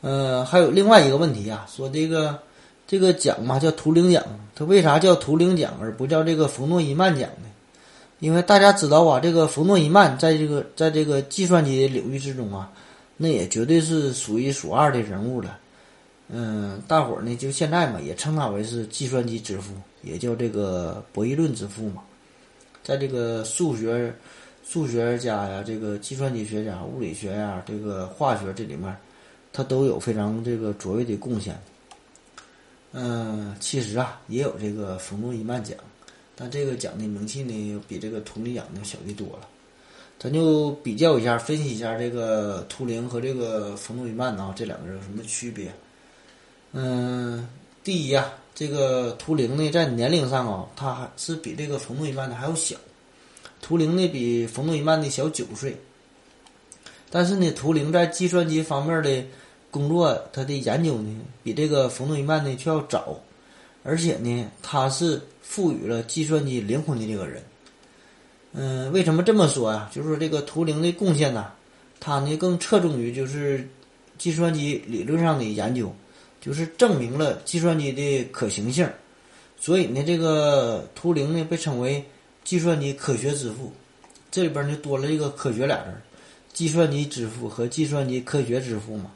[0.00, 2.38] 呃，还有另外一个问题啊，说这个。
[2.84, 4.22] 这个奖嘛叫图灵奖，
[4.54, 7.48] 它为啥叫图灵奖而不叫这个冯诺依曼奖呢？
[8.18, 12.70] 因为大家知道啊，这个冯诺依曼在这个在这个计算机领域之中啊，
[13.16, 15.58] 那也绝对是数一数二的人物了。
[16.28, 22.02] 嗯，大伙儿呢就现在嘛也称他为是计算机之父，也叫这个博弈论之父嘛。
[22.82, 24.14] 在这个数学、
[24.64, 28.96] 数学家呀，这个计算机学家、物理学呀，这个化学这里面，
[29.52, 31.56] 他都有非常这个卓越的贡献。
[32.92, 35.76] 嗯，其实啊，也有这个冯诺依曼奖，
[36.34, 39.48] 但这个奖的名气呢，比这个图灵奖呢小的多了。
[40.18, 45.72] 咱就比较一下，分析一下这个图灵和这个冯诺依曼啊，这两个人有什么区别？
[46.72, 47.48] 嗯，
[47.84, 52.76] 第一呀，这个图灵呢，在年龄上啊，他还是比这个冯诺依曼的还要小。
[53.60, 55.76] 图灵呢，比冯诺依曼的小九岁，
[57.10, 59.24] 但是呢，图灵在计算机方面的。
[59.72, 63.18] 工作他的研究呢，比这个冯诺依曼呢却要早，
[63.82, 67.42] 而且呢，他是赋予了计算机灵魂的这个人。
[68.52, 69.90] 嗯，为什么这么说啊？
[69.90, 71.50] 就是说这个图灵的贡献呢，
[71.98, 73.66] 他呢更侧重于就是
[74.18, 75.90] 计算机理论上的研究，
[76.42, 78.86] 就是证明了计算机的可行性。
[79.58, 82.04] 所以呢，这个图灵呢被称为
[82.44, 83.72] 计算机科学之父。
[84.30, 85.92] 这里边呢多了一个“科学”俩字，
[86.52, 89.12] 计算机之父和计算机科学之父嘛。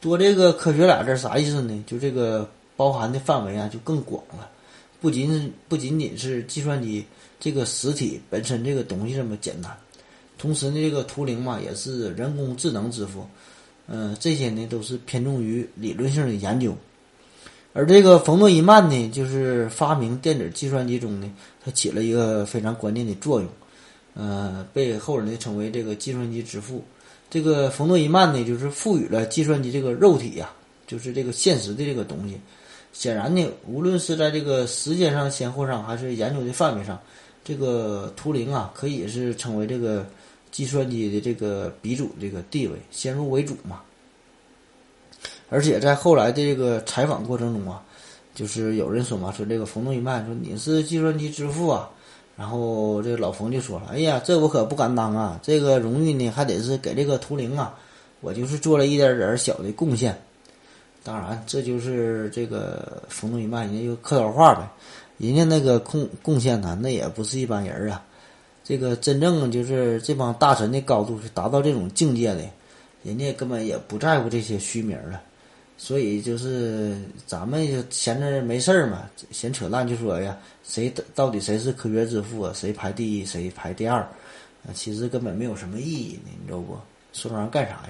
[0.00, 1.84] 多这个科学俩字啥意思呢？
[1.86, 4.48] 就这个包含的范围啊就更广了，
[5.00, 7.04] 不仅不仅仅是计算机
[7.40, 9.76] 这个实体本身这个东西这么简单，
[10.36, 13.26] 同时呢这个图灵嘛也是人工智能之父，
[13.88, 16.76] 嗯，这些呢都是偏重于理论性的研究，
[17.72, 21.32] 而这个冯诺依曼呢就是发明电子计算机中呢，
[21.64, 23.48] 他起了一个非常关键的作用，
[24.12, 26.84] 呃，被后人呢称为这个计算机之父。
[27.30, 30.50] 这个冯诺依曼呢，就是赋予了计算机这个肉体呀，
[30.86, 32.38] 就是这个现实的这个东西。
[32.92, 36.98] 显然呢，无论是在这个时间上先后上，还是研究的范围上，
[37.44, 40.06] 这个图灵啊，可以是成为这个
[40.50, 43.80] 计算机的这个鼻祖这个地位，先入为主嘛。
[45.48, 47.82] 而且在后来的这个采访过程中啊，
[48.34, 51.90] 就是有人说嘛，说这个冯诺依曼说你是计算机之父啊。
[52.36, 55.40] 然后这个老冯就说了：“哎呀，这我可不敢当啊！
[55.42, 57.76] 这个荣誉呢，还得是给这个图灵啊。
[58.20, 60.16] 我就是做了一点点小的贡献。
[61.02, 64.70] 当然，这就是这个冯诺依曼人家就客套话呗。
[65.16, 68.04] 人家那个贡贡献呢，那也不是一般人啊。
[68.68, 72.42] 这个真正就是这帮大神的高度是达到这种境界的，
[73.02, 75.22] 人家根本也不在乎这些虚名了。”
[75.80, 82.52] 所以就是咱们闲着没事儿嘛，闲扯淡就说呀，谁到底谁是科学之父啊？
[82.52, 84.00] 谁排第一，谁排第二？
[84.00, 86.76] 啊，其实根本没有什么意义呢，你知道不？
[87.14, 87.88] 说这玩意干啥呀？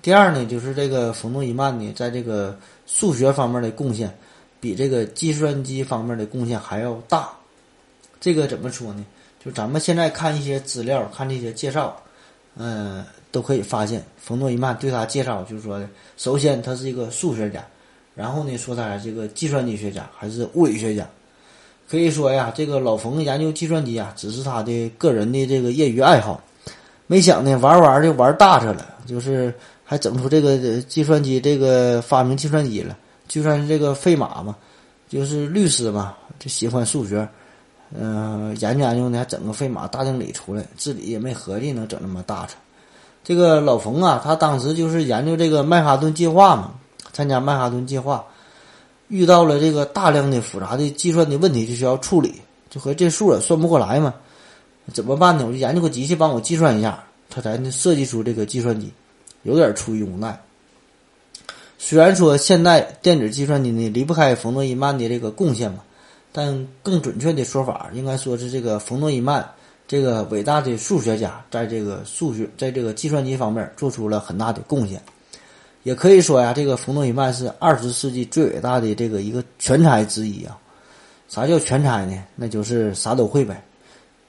[0.00, 4.16] 第二呢，就是这个冯诺依曼呢，在这个数学方面的贡献，
[4.60, 7.28] 比这个计算机方面的贡献还要大。
[8.18, 9.04] 这个怎么说呢？
[9.44, 11.96] 就咱们现在看一些资料，看这些介绍，
[12.56, 13.04] 嗯。
[13.30, 15.78] 都可以发现，冯诺依曼对他介绍就是说，
[16.16, 17.62] 首先他是一个数学家，
[18.14, 21.06] 然后呢说他这个计算机学家还是物理学家，
[21.86, 26.42] 可以说呀，这个老冯研究计算机啊，只是他的个人的这个业余爱好，
[27.06, 29.52] 没想呢玩玩就玩大着了，就是
[29.84, 32.96] 还整出这个计算机这个发明计算机了，
[33.28, 34.56] 就算是这个费马嘛，
[35.06, 37.28] 就是律师嘛，就喜欢数学，
[37.96, 42.54] 嗯，研究研究呢还整个费马大定理出来，自己也没合计能整那么大着。
[43.24, 46.72] 这个老冯啊，他当时就是研究这个曼哈顿计划嘛，
[47.12, 48.24] 参加曼哈顿计划，
[49.08, 52.34] 遇到了这个大量的复杂的计算的问题，就需要处理，
[52.70, 54.14] 就和这数也算不过来嘛，
[54.92, 55.44] 怎么办呢？
[55.46, 58.92] 我就研究个机器帮我计算一下，他才能设计出这个计算机，
[59.42, 60.38] 有点出于无奈。
[61.78, 65.78] 虽然说现代电子计算机呢离不开冯诺依曼的这个贡献嘛，
[66.32, 69.48] 但更准确的说法应该说是这个冯诺依曼
[69.86, 75.02] 这个伟大的数学家，在这个数学在这个计算机方面做出了很大的贡献。
[75.84, 80.58] 也可以说呀，这个冯诺依曼是二十世纪最伟大的这个一个全才之一啊。
[81.28, 82.22] 啥叫全才呢？
[82.36, 83.64] 那就是啥都会呗，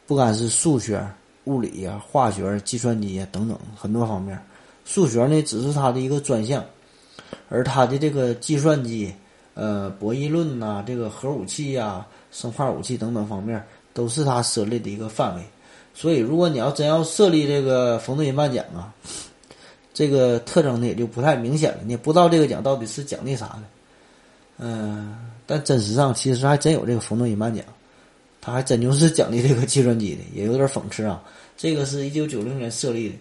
[0.06, 1.06] 不管是数学、
[1.46, 4.40] 物理呀、化学、计算机呀等等很多方面。
[4.86, 6.64] 数学呢只是他的一个专项，
[7.50, 9.14] 而他的这个计算机、
[9.60, 13.62] 呃博弈论呐、这个核武器呀、生化武器等等方面
[13.94, 15.44] 都是他涉猎的一个范围。
[15.94, 18.94] 所以，如果你要真要设立这个冯诺依曼奖啊，
[19.94, 21.80] 这个特征呢也就不太明显了。
[21.86, 23.64] 你不知道这个奖到底是奖励啥的，
[24.60, 25.26] 嗯。
[25.52, 27.66] 但真实上，其实还真有这个冯诺依曼奖，
[28.40, 31.24] 他还真就是奖励这个计算机的，也有点讽刺啊。
[31.58, 33.16] 这个是一九九零年设立的，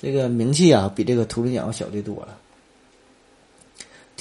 [0.00, 2.38] 这个名气啊比这个图灵奖要小的多了。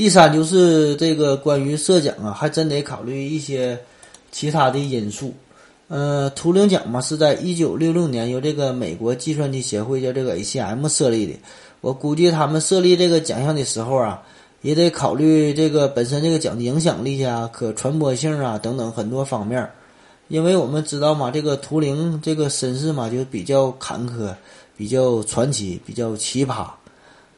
[0.01, 3.77] 第三就是这个关于设奖啊，还真得考虑一些
[4.31, 5.31] 其他的因素。
[5.89, 11.33] 呃，图灵奖嘛是在一九六六年由这个美国计算机协会叫这个 ACM 设立的，
[11.81, 14.23] 我估计他们设立这个奖项的时候啊。
[14.61, 19.69] 也得考虑这个本身这个奖的影响力啊、可传播性啊等等很多方面，
[20.29, 24.33] 因为我们知道嘛，这个图灵这个身世嘛就比较坎坷、
[24.75, 26.65] 比较传奇、比较奇葩，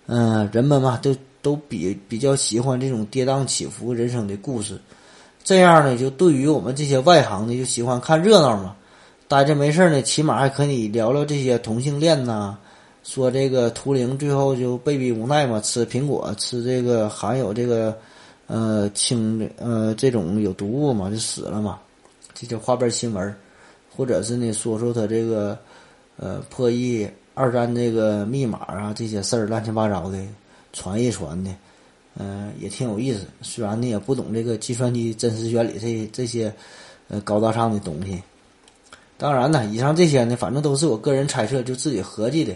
[0.07, 4.79] 嗯，人们嘛都都比比较喜欢这种跌宕起伏人生的故事，
[5.43, 8.75] 这样呢，就对于我们这些外行的就喜欢看热闹嘛，
[9.27, 12.57] 待着没事呢，起码还可以聊聊这些同性恋呐。
[13.03, 17.93] 说这个图灵最后就被逼无奈嘛，吃苹果，吃这个含有这个，
[18.47, 21.77] 呃，氢呃这种有毒物嘛，就死了嘛，
[22.33, 23.35] 这叫花边新闻，
[23.93, 25.59] 或者是呢说说他这个，
[26.15, 30.17] 呃，破译二战这个密码啊这些事儿乱七八糟的。
[30.73, 31.51] 传一传的，
[32.17, 33.25] 嗯，也挺有意思。
[33.41, 36.53] 虽然你也不懂这个计算机真实原理这这些，
[37.07, 38.21] 呃，高大上的东西。
[39.17, 42.53] 当然呢，以上这些呢，反正都是我个人猜测，就自己合计的。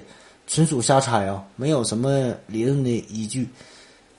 [0.47, 3.47] 纯属瞎猜啊，没有什么理论的依据。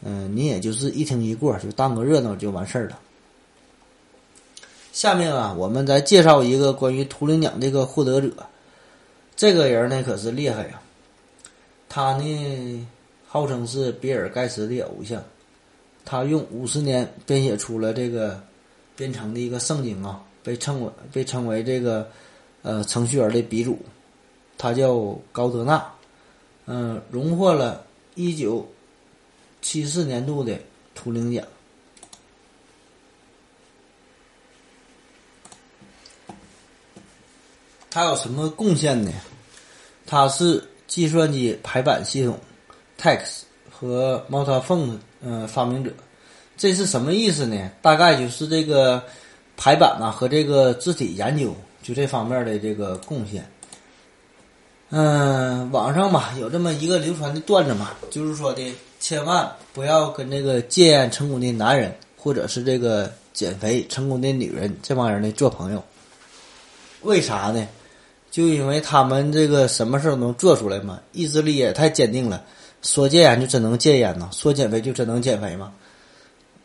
[0.03, 2.99] 嗯，你也就是一听一过，就当个热闹就完事儿了。
[4.93, 8.31] 下面啊，我们再介绍一个关于图灵奖这个获得者。
[9.37, 10.81] 这个人呢可是厉害呀，
[11.89, 12.87] 他呢
[13.29, 15.23] 号称是比尔盖茨的偶像，
[16.05, 18.43] 他用五十年编写出了这个
[18.97, 22.11] 编程的一个圣经啊，被称为被称为这个
[22.63, 23.79] 呃程序员的鼻祖，
[24.57, 25.93] 他叫高德纳。
[26.65, 28.67] 嗯，荣获了一九
[29.61, 30.59] 七四年度的
[30.95, 31.45] 图灵奖。
[37.91, 39.11] 他有什么贡献呢？
[40.07, 42.39] 他是计算机排版系统
[43.01, 43.21] TeX
[43.71, 45.91] 和 MultiFont 嗯发明者。
[46.57, 47.71] 这是什么意思呢？
[47.81, 49.03] 大概就是这个
[49.57, 53.49] 排版啊和这个字体研究就这方面的这个贡献。
[54.91, 65.85] 嗯，网上吧有这么一个流传的段子嘛，就是说的千万不要跟这个戒烟成功的男人，或者是这个减肥成功的女人这帮人呢做朋友。
[67.03, 67.69] 为啥呢？
[68.31, 72.43] 就因为他们这个什么事儿能做出来嘛，意志力也太坚定了。
[72.83, 75.73] 说戒烟就真能戒烟呐，说减肥就真能减肥吗？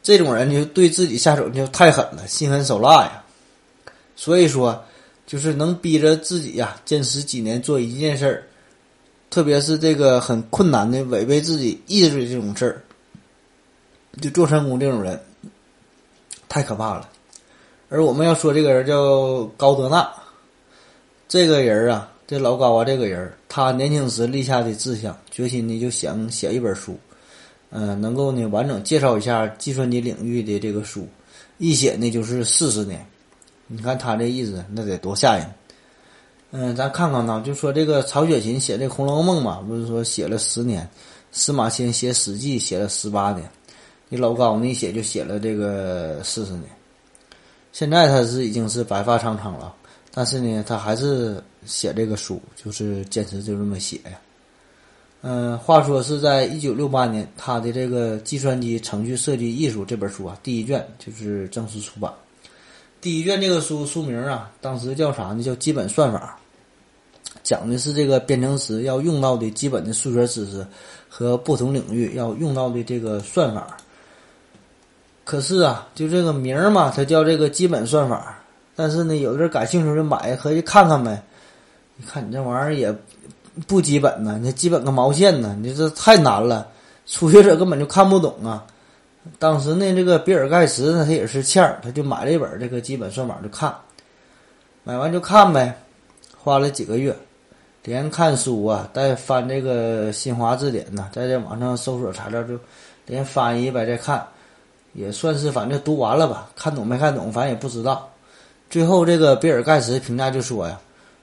[0.02, 3.24] 这种人就对自己下手就太狠了，心狠手辣呀。
[4.16, 4.84] 所以说。
[5.26, 8.44] 就是能逼着自己呀，坚持几年做一件事儿，
[9.30, 12.84] 特别是这个很困难的违背自己意志的这种事儿，
[14.22, 15.18] 就做成功这种人，
[16.50, 17.10] 太可怕了。
[17.88, 20.14] 而我们要说这个人叫高德纳，
[21.30, 26.98] 这个人啊，这老高啊，这个人，他年轻时立下的志向，决心呢就想写一本书，
[27.70, 31.08] 嗯，能够呢完整介绍一下计算机领域的这个书，
[31.58, 33.06] 一写呢就是四十年。
[33.68, 35.54] 你看他这意思，那得多吓人！
[36.52, 40.86] 嗯，咱看看呢，就说这个曹雪芹写这《红楼梦》嘛，不是说写了十年；
[41.32, 43.50] 司马迁写《史记》写了十八年，
[44.08, 46.66] 你老高呢写就写了这个四十年。
[47.72, 49.74] 现在他是已经是白发苍苍了，
[50.16, 54.12] 但是呢，他还是写这个书，就是坚持就这么写呀。
[55.22, 62.14] 嗯，话说是在一九六八年，他的这个《计算机程序设计艺术》这本书啊，第一卷就是正式出版。
[63.02, 65.42] 第一卷这个书书名啊，当时叫啥呢？
[65.42, 66.38] 叫《基本算法》，
[67.42, 70.64] 讲的是这个编程时要用到的基本的数学知识
[71.10, 73.78] 和不同领域要用到的这个算法。
[75.24, 78.43] 可是啊，就这个名儿嘛，它叫这个基本算法。
[78.76, 81.22] 但是呢，有的人感兴趣就买，可以看看呗。
[81.96, 82.96] 你看你这玩意儿也
[83.68, 85.56] 不基本呢，你基本个毛线呢？
[85.62, 86.68] 你这太难了，
[87.06, 88.66] 初学者根本就看不懂啊。
[89.38, 93.74] 当时呢，这个比尔盖茨呢，他也是欠儿，他就买了一本这个基本算法就看，
[94.84, 95.78] 买完就看呗，
[96.36, 97.16] 花了几个月，
[97.84, 102.60] 连看书啊，带翻这个新华字典呐，在这网上搜索材料就
[103.06, 104.26] 连翻译呗，再看，
[104.94, 108.10] 也算是反正读完了吧，看懂没看懂，反正也不知道。
[108.74, 110.80] 最后这个比尔盖茨评价就说呀，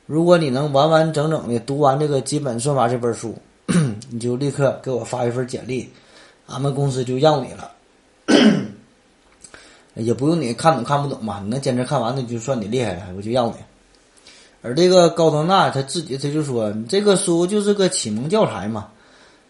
[0.07, 3.37] 如果你能完完整整的读完这个基本算法这本书，
[4.09, 5.91] 你就立刻给我发一份简历，
[6.47, 7.73] 俺们公司就要你了。
[9.95, 13.55] 也不用你看懂看不懂吧，你能坚持看完，那就算你厉害了，我就要你。
[14.63, 18.87] 而这个高德纳他自己他就说：“你这个书就是个启蒙教材嘛。”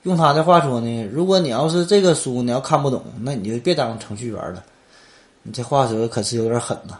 [0.04, 4.64] 用他的话说呢，如果你要是这个书你要看不懂，那你就别当程序员了。
[5.42, 6.98] 你这话说可是有点狠呐。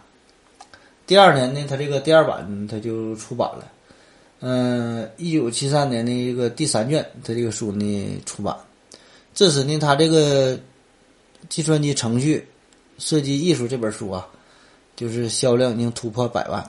[1.11, 3.67] 第二年呢，他这个第二版他就出版了。
[4.39, 8.57] 嗯，一九七三年的一个第三卷，他这个书呢出版。
[9.35, 10.57] 这时呢，他这个。
[11.49, 12.47] 计算机程序
[12.99, 14.29] 设计艺术这本书啊，
[14.95, 16.63] 就是销量已经突破百万。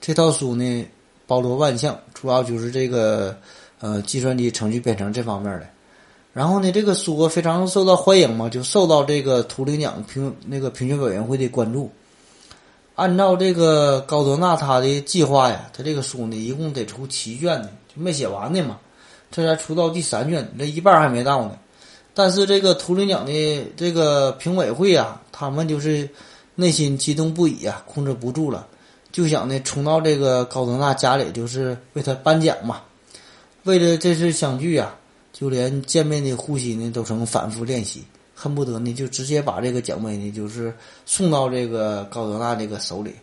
[0.00, 0.84] 这套书呢，
[1.24, 3.34] 包罗万象，主要就是这个
[3.78, 5.66] 呃计算机程序编程这方面的。
[6.34, 11.90] 然后呢，这个书非常受到欢迎嘛，就受到这个图灵奖评那个评选委员会的关注。
[12.94, 18.78] 按照这个高德纳他的计划呀，他这个书呢一共得出七卷呢，就没写完呢嘛，
[19.30, 21.56] 这才出到第三卷，这一半还没到呢。
[22.14, 26.06] 但是这个图灵奖的这个评委会啊，他们就是
[26.54, 28.66] 内心激动不已啊，控制不住了，
[29.10, 32.82] 就想呢冲到这个高德纳家里，就是为他颁奖嘛。
[33.64, 34.94] 为了这次相聚啊，
[35.32, 38.04] 就连见面的呼吸呢都成反复练习，
[38.42, 40.74] 恨不得呢就直接把这个奖杯呢就是
[41.06, 43.14] 送到这个高德纳这个手里。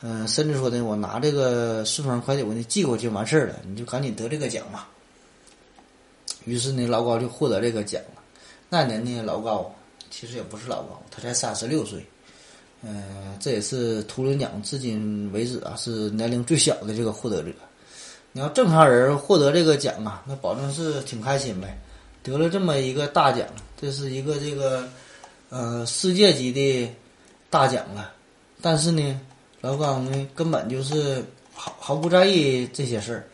[0.00, 4.84] 嗯，甚至说呢，我拿这个顺丰快递我给你寄过去完事儿了，你就赶紧得这个奖嘛。
[6.46, 8.22] 于是呢，老高就获得这个奖了。
[8.70, 9.70] 那年呢，老高
[10.10, 12.02] 其实也不是老高，他才三十六岁。
[12.82, 17.50] 嗯，这也是图灵奖至今为止啊是年龄最小的这个获得者。
[18.32, 21.78] 你要正常人获得这个奖啊，那保证是挺开心呗，
[22.26, 23.46] 得了这么一个大奖，
[23.80, 24.88] 这是一个这个
[25.48, 26.92] 呃世界级的
[27.48, 28.12] 大奖了。
[28.60, 29.20] 但是呢，
[29.60, 31.24] 老高呢根本就是
[31.54, 33.24] 毫毫不在意这些事儿，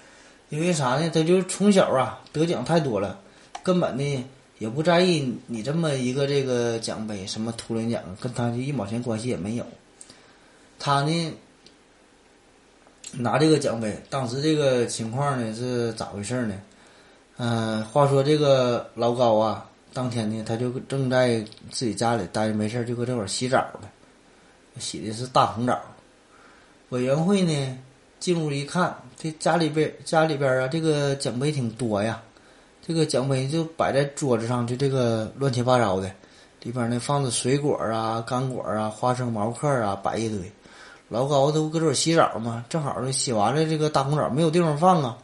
[0.51, 1.11] 因为啥呢？
[1.11, 3.19] 他就从小啊得奖太多了，
[3.63, 4.25] 根本呢。
[4.59, 9.67] 也不在意你这么一个这个奖杯，什么图灵奖，跟他就一毛钱关系也没有。
[10.79, 11.33] 他呢
[13.11, 16.55] 拿这个奖杯，当时这个情况呢是咋回事呢？
[17.45, 23.89] 嗯，话说这个老高啊，当天呢他就正在自己家里待着没事就搁这会儿洗澡呢，
[24.79, 25.77] 洗的是大红澡。
[26.91, 27.79] 委员会呢
[28.21, 32.23] 进屋一看，这家里边家里边啊，这个奖杯挺多呀。
[32.87, 36.09] 这个奖杯就摆在桌子上，就这个乱七八糟的，
[36.63, 40.39] 里边呢放着水果啊、干果啊、花生、毛克啊，摆一堆。
[41.09, 45.19] 老高都搁这洗澡嘛，正好呢洗完了这个大红枣没有地方放啊。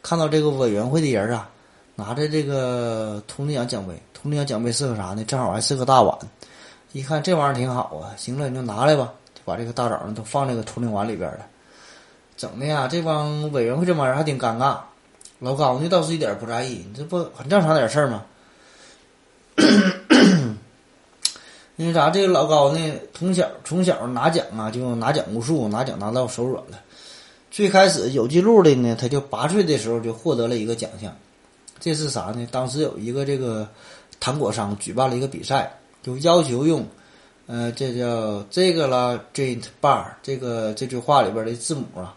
[0.00, 1.50] 看到这个委员会的人啊，
[1.98, 5.24] 拿着这个图灵奖奖杯，图灵奖奖杯是个啥呢？
[5.24, 6.16] 正好还是个大碗。
[6.92, 11.40] 一看这玩意儿挺好啊，行了，你就拿来吧，就把这个大枣呢都放这个图灵碗里边了。
[12.36, 14.78] 整的呀，这帮委员会这帮人还挺尴尬。
[15.40, 18.24] 老高呢倒是一点不在意，你这不很正常点事儿吗？
[21.74, 22.10] 因为啥？
[22.10, 26.78] 这个老高呢，从小从小拿奖啊，就拿奖无数，拿奖拿到手软了。
[27.50, 31.12] 最开始有记录的呢，他就八岁的时候就获得了一个奖项，
[31.88, 32.46] 这是啥呢？
[32.50, 33.68] 当时有一个这个
[34.20, 35.72] 糖果商举办了一个比赛，
[36.02, 36.86] 就要求用，
[37.46, 42.14] 呃，这叫这个啦，giant bar 这个这句话里边的字母啊，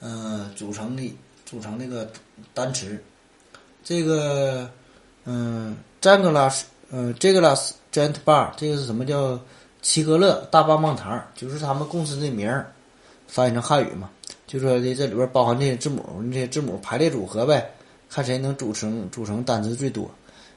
[0.00, 1.16] 嗯，组成的。
[1.46, 2.10] 组成那个
[2.52, 2.98] 单词，
[3.84, 4.68] 这个
[5.24, 9.38] 嗯，詹格拉斯，嗯，这个拉斯 Giant Bar，这个是什么叫
[9.82, 11.22] 奇格乐大棒棒糖？
[11.34, 12.72] 就是他们公司的名儿，
[13.28, 14.10] 翻译成汉语嘛，
[14.48, 16.02] 就说的这里边包含这些字母，
[16.32, 17.70] 这些字母排列组合呗，
[18.14, 20.08] 看谁能组成组成单词最多。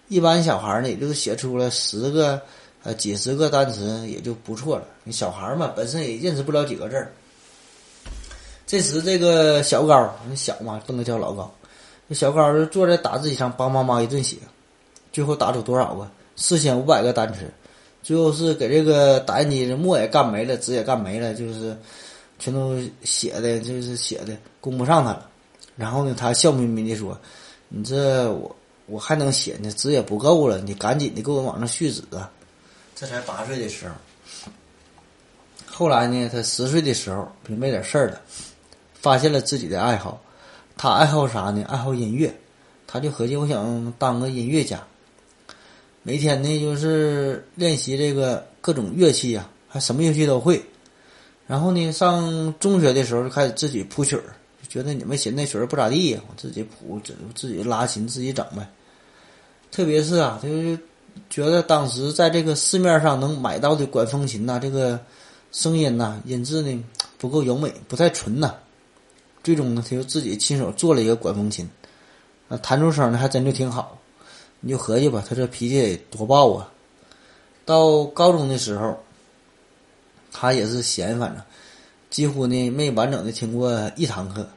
[0.09, 2.39] 一般小孩呢，也就是写出了十个
[2.83, 4.83] 呃几十个单词也就不错了。
[5.03, 7.11] 你小孩嘛，本身也认识不了几个字儿。
[8.67, 11.51] 这时，这个小高，那小嘛，不能叫老高。
[12.05, 14.37] 那小高就坐在打字机上，梆梆梆一顿写，
[15.11, 16.07] 最后打出多少个？
[16.35, 17.51] 四千五百个单词。
[18.03, 21.75] 最后是给这个打印机的墨也干没了，纸也干没了，就是
[22.37, 25.27] 全都写的，就是写的供不上他了。
[25.75, 27.19] 然后呢，他笑眯眯的说
[27.69, 28.55] ：“你这我
[28.85, 32.31] 我还能写呢，纸也不够了，你赶紧的给我往上续纸啊！”
[32.95, 33.95] 这才八岁的时候。
[35.65, 38.21] 后来呢，他十岁的时候明白点事儿了。
[38.99, 40.19] 发现了自己的爱好，
[40.75, 41.63] 他爱好啥呢？
[41.69, 42.35] 爱好音乐，
[42.87, 44.83] 他就合计我想当个音乐家。
[46.01, 50.61] 每天呢就是练习这个各种乐器呀，还什么乐器都会。
[51.45, 54.23] 然后呢，上中学的时候就开始自己谱曲儿，
[54.77, 58.69] 觉得你们写那曲儿不咋地呀，我自己谱，自自己拉琴，自己整呗。
[59.71, 60.79] 特别是啊，他就是
[61.31, 64.99] 觉得当时在这个市面上能买到的管风琴呐，这个
[65.51, 66.83] 声音呐、音质呢
[67.17, 68.53] 不够优美，不太纯呐。
[69.43, 71.67] 最终呢，他就自己亲手做了一个管风琴，
[72.49, 73.97] 啊，弹出声呢还真就挺好。
[74.59, 76.71] 你就合计吧，他这脾气多暴啊！
[77.65, 78.97] 到高中的时候。
[80.39, 81.43] 他也是闲，反正
[82.11, 84.47] 几乎呢没完整的听过一堂课，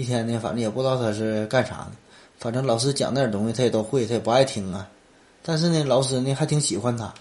[0.00, 1.92] 一天呢反正也不知道他是干啥的，
[2.38, 4.88] 反正老师讲那点东西他也都会，他也不爱听啊。
[5.42, 7.12] 但是呢，老师呢还挺喜欢他，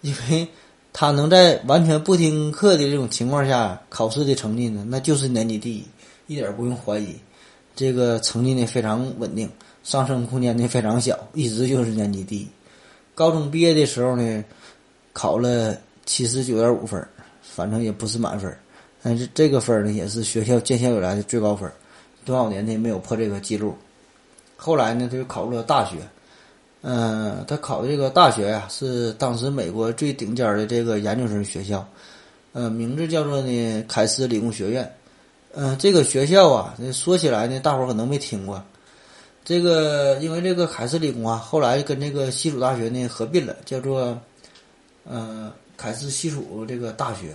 [0.00, 0.46] 因为
[0.92, 5.84] 他能在完全不听课的这种情况下考试的成绩呢，那就是年级第一，
[6.26, 7.14] 一点不用怀疑。
[7.74, 9.48] 这个成绩呢非常稳定，
[9.82, 12.48] 上升空间呢非常小，一直就是年级第一。
[13.14, 14.44] 高中毕业的时候呢，
[15.12, 15.76] 考了。
[16.06, 17.06] 七十九点五分，
[17.40, 18.52] 反正也不是满分，
[19.00, 21.70] 但是这个分呢也是学校建校以来的最高分，
[22.30, 23.76] 多少年呢没有破这个记录。
[24.56, 25.96] 后来呢，他就考入了大学，
[26.82, 31.86] 嗯，他考的这个大学呀是当时美国最顶尖的这个研究生学校，
[32.52, 34.94] 呃，名字叫做呢凯斯理工学院。
[35.52, 38.62] 嗯，这个学校啊，说起来呢，大伙儿可能没听过。
[39.44, 44.16] 这个因为这个凯斯理工啊，后来跟这个西楚大学呢合并了，叫做，
[45.04, 45.52] 呃。
[45.80, 47.34] 凯斯西楚这个大学，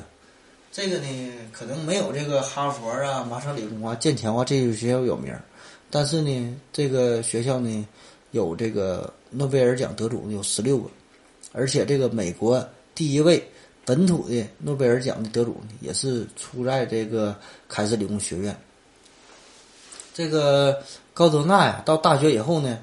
[0.76, 1.08] 这个呢
[1.54, 5.34] 可能没有这个哈佛啊、麻省理工啊、剑桥啊这些学校有名，
[5.90, 7.88] 但是呢，这个学校呢
[8.32, 10.90] 有这个诺贝尔奖得主有十六个，
[11.54, 12.62] 而且这个美国
[12.94, 13.42] 第一位
[13.86, 17.34] 本土的诺贝尔奖的得主呢也是出在这个
[17.70, 18.54] 凯斯理工学院。
[20.14, 22.80] 这个高德纳呀，到大学以后呢，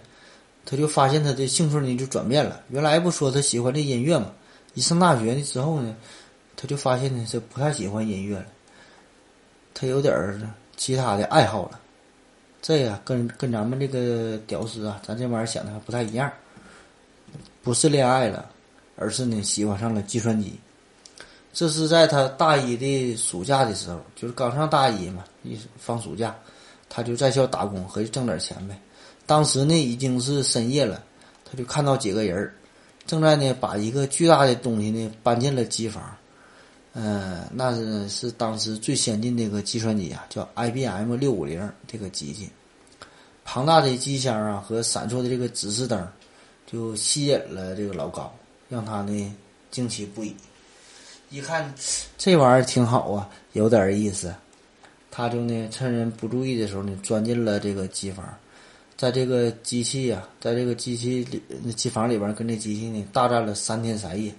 [0.64, 4.32] 他就发现他的兴趣呢就转变了，原来不说他喜欢这音乐嘛。
[4.72, 5.94] 一上大学呢之后呢，
[6.62, 8.46] 他就发现呢是不太喜欢音乐了，
[9.74, 10.40] 他有点儿
[10.76, 11.80] 其他的爱好了。
[12.60, 16.32] 这呀跟跟咱们这个屌丝啊，咱这玩意儿想的还不太一样，
[17.64, 18.48] 不是恋爱了，
[18.94, 20.56] 而是呢喜欢上了计算机。
[21.52, 26.32] 这是在他大一的暑假的时候，就是刚上大一嘛，一放暑假，
[26.88, 28.78] 他就在校打工，合计挣点钱呗。
[29.26, 31.02] 当时呢已经是深夜了，
[31.44, 32.54] 他就看到几个人儿。
[33.04, 36.16] 正在呢，把一个巨大的东西呢搬进了机房，
[36.94, 42.50] 嗯，那是是当时最先进的一个计算机啊，叫 IBM 六五零这个机器，
[43.44, 46.06] 庞大的机箱啊和闪烁的这个指示灯，
[46.66, 48.30] 就吸引了这个老高，
[48.68, 49.36] 让他呢
[49.70, 50.36] 惊奇不已。
[51.30, 51.72] 一看
[52.18, 54.34] 这玩意儿挺好啊，有点意思，
[55.10, 58.22] 他就呢趁人不注意的时候呢钻进了这个机房。
[58.98, 64.32] 在这个机器呀，在这个机器里机房里边，跟这机器呢大战了三天三夜，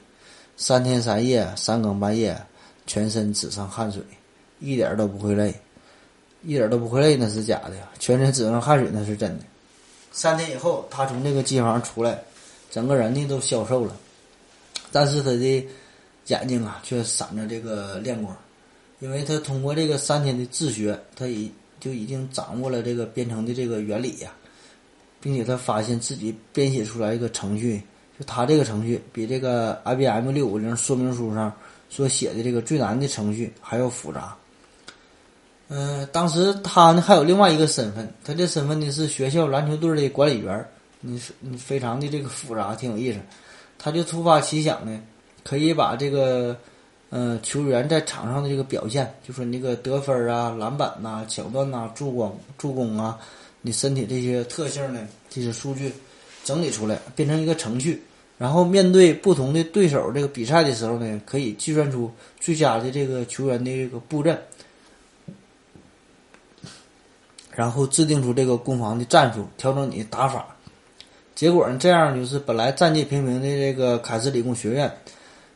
[0.55, 2.39] 三天三夜三更半夜，
[2.85, 4.01] 全身只剩汗水，
[4.59, 5.53] 一点都不会累，
[6.43, 9.45] 一点都不会累那是假的，全身只剩汗水那是真的。
[10.11, 12.21] 三天以后，他从这个机房出来，
[12.69, 13.97] 整个人呢都消瘦了，
[14.91, 15.65] 但是他的
[16.27, 18.37] 眼睛啊却闪着这个亮光，
[18.99, 24.31] 因为他通过这个三天的自学，他已就已经掌握了这个编程的这个原理呀。
[25.23, 27.81] 并且他发现自己编写出来一个程序，
[28.17, 31.51] 就他这个程序比这个 IBM 六五零说明书上
[31.89, 34.35] 所写的这个最难的程序还要复杂。
[35.69, 40.63] 嗯，当时他呢还有另外一个身份，他这身份呢是学校篮球队的管理员，
[40.99, 43.19] 你是你非常的这个复杂，挺有意思。
[43.79, 45.01] 他就突发奇想呢，
[45.43, 46.55] 可以把这个
[47.09, 53.17] 呃球员在场上的这个表现，就说那个得分啊、篮板呐、抢断呐、助攻、助攻啊。
[53.61, 55.91] 你身体这些特性呢，这些数据
[56.43, 58.01] 整理出来，变成一个程序，
[58.37, 64.37] 然后面对不同的对手这个比赛的时候呢，可以计算出最佳的这个球员的这个布阵，
[67.55, 70.45] 然后制定出这个攻防的战术，调整你的打法。
[71.35, 74.91] 结果呢，这样就是本来战绩平平的这个凯斯理工学院，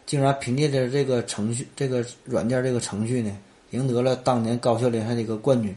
[0.05, 3.37] 竟然凭借着这个程序、这个软件、这个程序呢，
[3.71, 5.75] 赢得了当年高校联赛的一个冠军。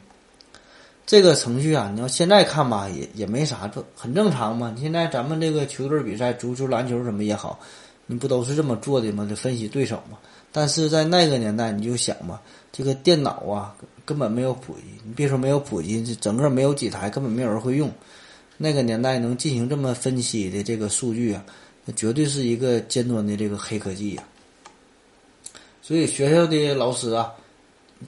[1.10, 4.72] 这个程序啊，你要现在看吧，也也没啥，这很正常嘛。
[4.80, 7.58] 现在咱们这个球队比赛，足球、篮球什么也好，
[8.06, 9.26] 你不都是这么做的吗？
[9.28, 10.16] 得分析对手嘛。
[10.52, 12.40] 但是在那个年代，你就想吧，
[12.70, 14.82] 这个电脑啊，根本没有普及。
[15.04, 17.90] 你别说没有普及，这整个没有几台，根本没有人会用。
[18.56, 21.44] 那个年代能进行这么分析的这个数据啊，
[21.84, 24.22] 那绝对是一个尖端的这个黑科技呀。
[25.82, 27.32] 所以学校的老师啊。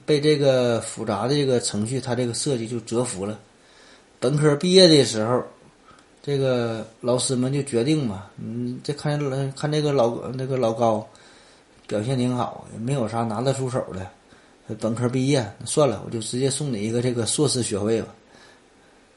[0.05, 3.39] 被这个复杂的这个程序，它这个设计就折服了。
[4.19, 5.43] 本科毕业的时候，
[6.21, 9.19] 这个老师们就决定嘛，嗯，这看
[9.55, 11.05] 看这个老那个老高
[11.87, 18.07] 表现挺好，也没有啥拿得出手的，本科毕业，算了，我就直接送你一个这个硕士学位吧。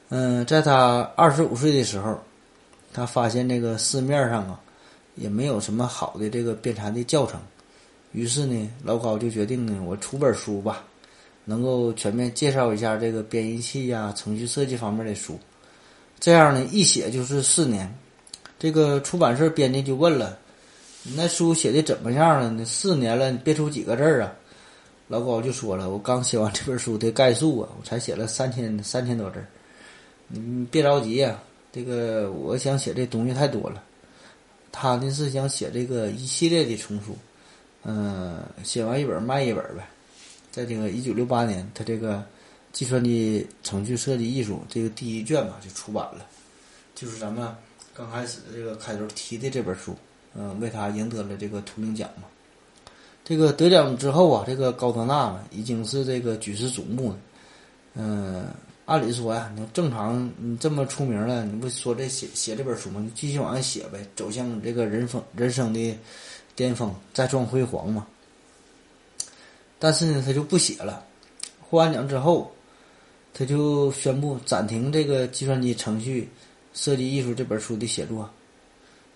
[0.09, 2.19] 嗯，在他二十五岁的时候，
[2.93, 4.59] 他发现这个市面上啊，
[5.15, 7.39] 也没有什么好的这个编程的教程，
[8.17, 10.83] 于是呢，老高就决定呢，我出本书吧，
[11.45, 15.37] 能够全面介绍一下这个编译器呀、程序设计方面的书。
[16.19, 17.93] 这样呢，一写就是四年。
[18.57, 20.35] 这个出版社编辑就问了
[21.05, 22.49] ：“你那书写的怎么样了？
[22.49, 24.33] 你四年了，你憋出几个字儿啊？”
[25.07, 29.45] 老高就说了：“我刚写完这本书的概述啊，我才写了三千三千多字儿。
[30.27, 31.39] 你别着急呀，
[31.71, 33.83] 这个我想写这东西太多了。
[34.71, 37.15] 他呢是想写这个一系列的丛书，
[37.87, 39.89] 嗯，写完一本卖一本呗。
[40.51, 42.23] 在这个一九六八年，他这个。”
[42.73, 46.23] 计算机程序设计艺术这个第一卷嘛就出版了，
[46.93, 47.47] 就是咱们
[47.91, 49.95] 刚开始这个开头提的这本书，
[50.35, 52.25] 嗯，为他赢得了这个图灵奖嘛。
[53.23, 57.17] 这个得奖之后啊，这个高德纳嘛已经是这个举世瞩目了。
[57.95, 58.45] 嗯，
[58.85, 63.01] 按理说呀，你正常你这么出名了，你不说这写写这本书吗？
[63.03, 65.97] 你继续往下写呗，走向这个人风人生的
[66.57, 68.05] 巅峰，再创辉煌嘛。
[69.79, 71.05] 但是呢，他就不写了。
[71.69, 72.51] 获完奖之后。
[73.39, 76.27] 他就宣布暂停这个计算机程序
[76.73, 78.27] 设计艺术这本书的写作，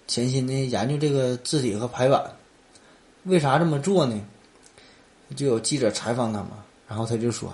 [0.05, 2.23] 潜心的研究这个字体和排版。
[3.23, 4.21] 为啥这么做呢？
[5.35, 7.51] 就有记者采访他嘛，然后他就说：“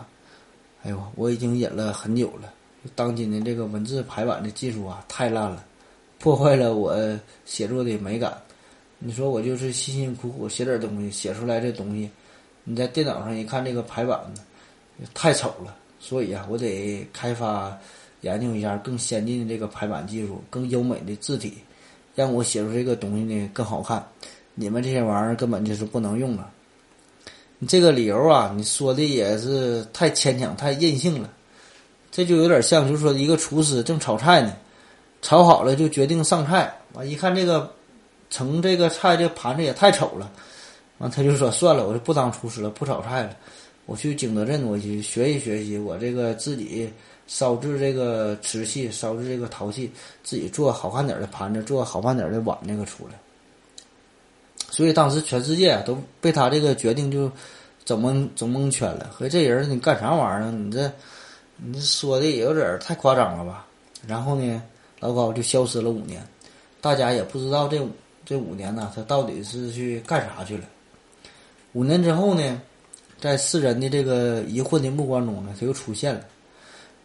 [0.83, 2.51] 哎呦，我已经忍了很久了。
[2.95, 5.63] 当今的这个文字排版的技术啊，太烂了，
[6.19, 6.97] 破坏了我
[7.45, 8.37] 写作的美感。
[8.99, 12.09] 你说我就是辛辛苦苦写点东西，写出来这东西，
[12.63, 14.41] 你在电脑上一看这个排版呢，
[15.13, 17.75] 太丑了。”所以啊，我得开发
[18.21, 21.53] 研究一下更先进的这个排版技术，更优美的字体，
[22.13, 24.07] 让我写出这个东西呢更好看。
[24.53, 26.51] 你们这些玩意儿根本就是不能用了。
[27.59, 31.29] 你这个理由啊，你说的也是太牵强、太任性了。
[32.11, 34.55] 这就有点像，就是说一个厨师正炒菜呢，
[35.23, 37.71] 炒好了就决定上菜，完一看这个
[38.29, 40.31] 盛这个菜这盘子也太丑了，
[40.97, 43.35] 完他就说算了，我就不当厨师了，不炒菜了。
[43.85, 46.91] 我去景德镇，我去学习学习，我这个自己
[47.25, 49.89] 烧制这个瓷器，烧制这个陶器，
[50.23, 53.13] 自己做好看点的盘子，做好看点的碗，那个出来。
[54.69, 57.31] 所以当时全世界都被他这个决定就
[57.85, 59.09] 整蒙整蒙圈了。
[59.09, 60.51] 和这人你干啥玩意儿？
[60.51, 60.91] 你这
[61.55, 63.65] 你说的也有点太夸张了吧？
[64.05, 64.61] 然后呢，
[64.99, 66.21] 老高就消失了五年，
[66.81, 67.81] 大家也不知道这
[68.27, 70.65] 这五年呢，他到底是去干啥去了。
[71.71, 72.61] 五年之后呢？
[73.19, 76.23] 在世人的这个疑惑的目光中呢，他又出现了，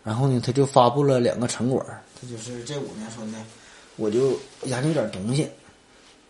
[0.05, 1.83] 然后呢，他就发布了两个成果
[2.21, 3.43] 他就是这五年说呢，
[3.97, 5.49] 我就研究点东西，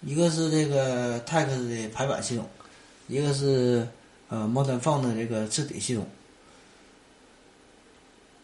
[0.02, 2.46] 一个是这个 TeX 的排版系统，
[3.08, 3.84] 一个是
[4.28, 6.06] 呃 ModernFont 的这个字体系统。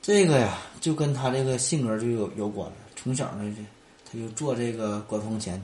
[0.03, 2.75] 这个呀，就跟他这个性格就有有关了。
[2.97, 3.57] 从小呢，
[4.05, 5.63] 他就做这个管风琴，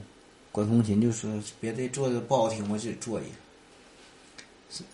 [0.55, 1.29] 管风琴就说
[1.59, 3.29] 别的做的不好听，我自己做一个。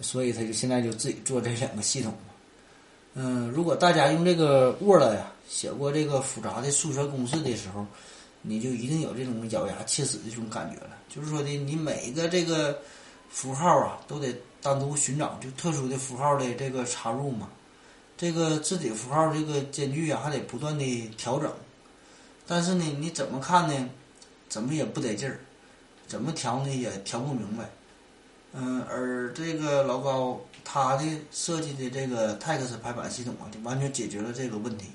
[0.01, 2.33] 所以他就现在就自己做这两个系统嘛。
[3.13, 7.85] 嗯，如果大家用这个 Word 呀写过这个复杂的数学公式的时候，
[8.41, 10.97] 你就一定有这种咬牙切齿的这种感觉了。
[11.07, 12.79] 就是说的，你每一个这个
[13.29, 17.47] 符号啊，都得单独寻找就特殊的符号的这个插入嘛。
[18.17, 21.53] 这个字体符号这个间距啊，还得不断的调整。
[22.47, 23.89] 但是呢，你怎么看呢？
[24.49, 25.39] 怎么也不得劲儿，
[26.11, 27.63] 怎么调呢也调不明白。
[28.51, 34.87] 嗯，而这个老高他的设计的这个 TeX 排版系统啊，就完全解决了这个问题，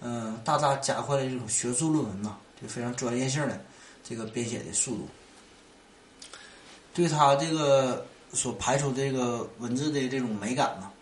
[0.00, 3.60] 嗯，大大加快了这种学术论文呐，就非常专业性的
[4.04, 5.08] 这个编写的速度。
[6.94, 10.92] 对他这个所排出这个文字的这种美感嘛，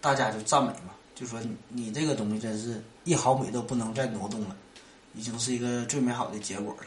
[0.00, 1.38] 大家就赞美嘛，就说
[1.68, 4.56] 你这个东西真是一毫米都不能再挪动了，
[5.14, 6.86] 已经是一个最美好的结果了。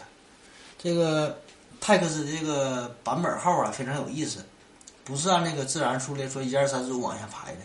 [0.79, 1.37] 这个。
[1.79, 4.43] 泰克斯这个版本号啊非常有意思，
[5.03, 7.61] 不是按那个自然数列说一二三四五往下排的，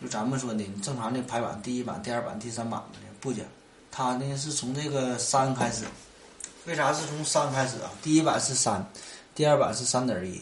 [0.00, 3.44] 就咱们说的你正常的排版，第一版、第二版、第三版的不讲，
[3.90, 5.84] 它呢是从这个三开始。
[6.66, 7.90] 为啥是从三开始啊？
[8.02, 8.86] 第一版是三，
[9.34, 10.40] 第二版是三点一，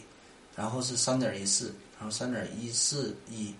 [0.55, 3.55] 然后是三点一四，然后三点一四一，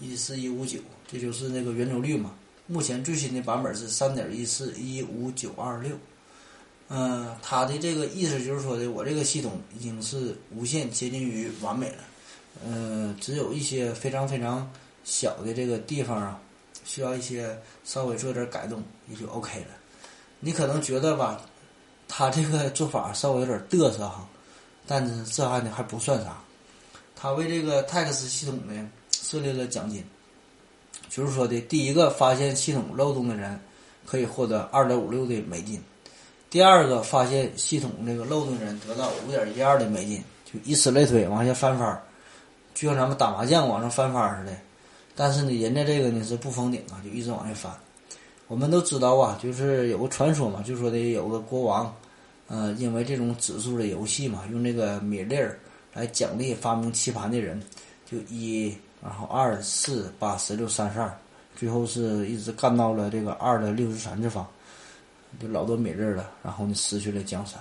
[0.00, 2.32] 一四一五九，这就是那个圆周率嘛。
[2.66, 5.94] 目前最新的版本是三点一四一五九二六。
[6.92, 11.98] 嗯，他的这个意思就是说的，我这个系统已经是无限接近于完美了。
[12.66, 14.68] 嗯，只有一些非常非常
[15.04, 16.42] 小的这个地方啊，
[16.84, 19.66] 需要一些稍微做点改动，也就 OK 了。
[20.40, 21.40] 你可能觉得吧，
[22.08, 24.28] 他这个做法稍微有点嘚瑟哈，
[24.84, 26.42] 但是这还呢还不算啥。
[27.14, 30.04] 他为这个 TAX 系统呢设立了奖金，
[31.08, 33.60] 就是说的第一个发现系统漏洞的人
[34.04, 35.80] 可以获得二点五六的美金，
[36.50, 42.02] 第二个发现系统这个漏洞的人得到五点一二的美金，就以此类推往下翻番儿，
[42.74, 44.56] 就像咱们打麻将往上翻番儿似的。
[45.14, 47.72] 但是呢，人家这个呢是不封顶啊，就一直往下翻。
[48.48, 51.94] 我们都知道啊，就是有个传说嘛，就说的有个国王，
[52.48, 55.56] 呃，因为这种指数的游戏嘛，用这个米粒儿
[55.94, 57.62] 来奖励发明棋盘的人，
[58.10, 61.16] 就一，然后二四八十六三十二，
[61.54, 64.44] 最后是一直干到了这个二的六十三次方，
[65.38, 67.60] 就老多米粒儿了，然后呢失去了江山。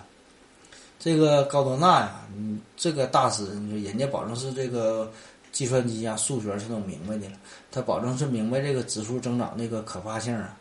[0.98, 5.12] 这个高德纳呀，嗯，这个大师，你说人家保证是这个
[5.52, 7.38] 计算机啊、数学是都明白的了，
[7.72, 10.58] 他保证是明白这个指数增长那个可怕性啊。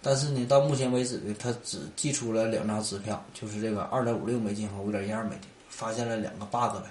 [0.00, 6.90] 但是呢，到目前为止呢，他只寄出了两张支票，就是这个二点五六美金和五点一二美金，发现了两个 bug 呗，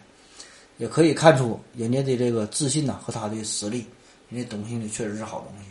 [0.77, 3.85] 也可以看出人家的这个自信呐和他的实力，
[4.29, 5.69] 人家东西呢确实是好东西。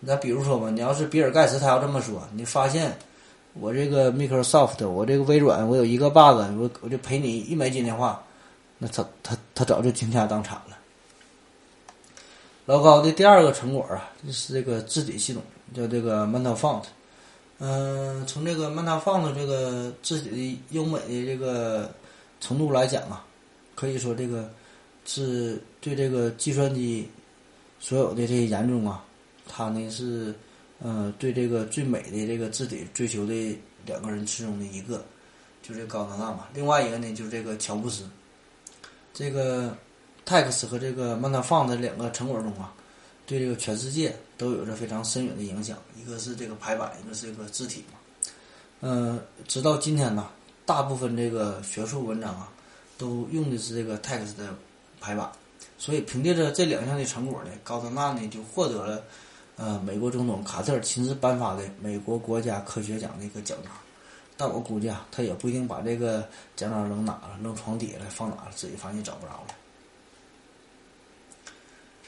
[0.00, 2.96] 那比如说吧，你要是比尔盖茨他要这么说，你发现
[3.60, 8.22] 我这个 Microsoft，我这个微软，我有一个 bug，我我就赔你一美金的话，
[8.78, 10.76] 那他他他早就倾家荡产了。
[12.66, 15.42] 老高的第二个成果啊，就是这个字体系统。
[15.74, 16.84] 叫这个 Mental Font，
[17.58, 21.92] 嗯，从这个 Mental Font 这个字体的优美的这个
[22.40, 23.24] 程度来讲啊，
[23.74, 24.48] 可以说这个
[25.04, 27.10] 是对这个计算机
[27.80, 29.02] 所有的这些研究啊，
[29.48, 30.32] 他呢是
[30.78, 35.04] 呃对这个最美的这个字体追求的两个人之中的一个，
[35.62, 36.46] 就是高德纳嘛。
[36.54, 38.08] 另外一个呢就是这个乔布斯，
[39.12, 39.76] 这个
[40.26, 42.72] TeX 和这个 Mental Font 两个成果中啊。
[43.28, 47.98] 对这个全世界都有着非常深远的影响，一个是这个排版，一个是这个字体嘛。
[48.82, 50.28] 嗯，直到今天呢，
[50.64, 52.48] 大部分这个学术文章啊，
[52.96, 54.54] 都用的是这个 TeX 的
[55.00, 55.28] 排版。
[55.76, 59.02] 所以凭借着这两项的成果呢，高德纳呢就获得了
[59.56, 63.72] 呃美国总统卡特亲自颁发的美国国家科学奖的一个奖章。
[64.38, 69.46] 但我估计啊，他也不一定把这个奖章扔哪了，扔床底下了，放哪了，自己发现找不着了。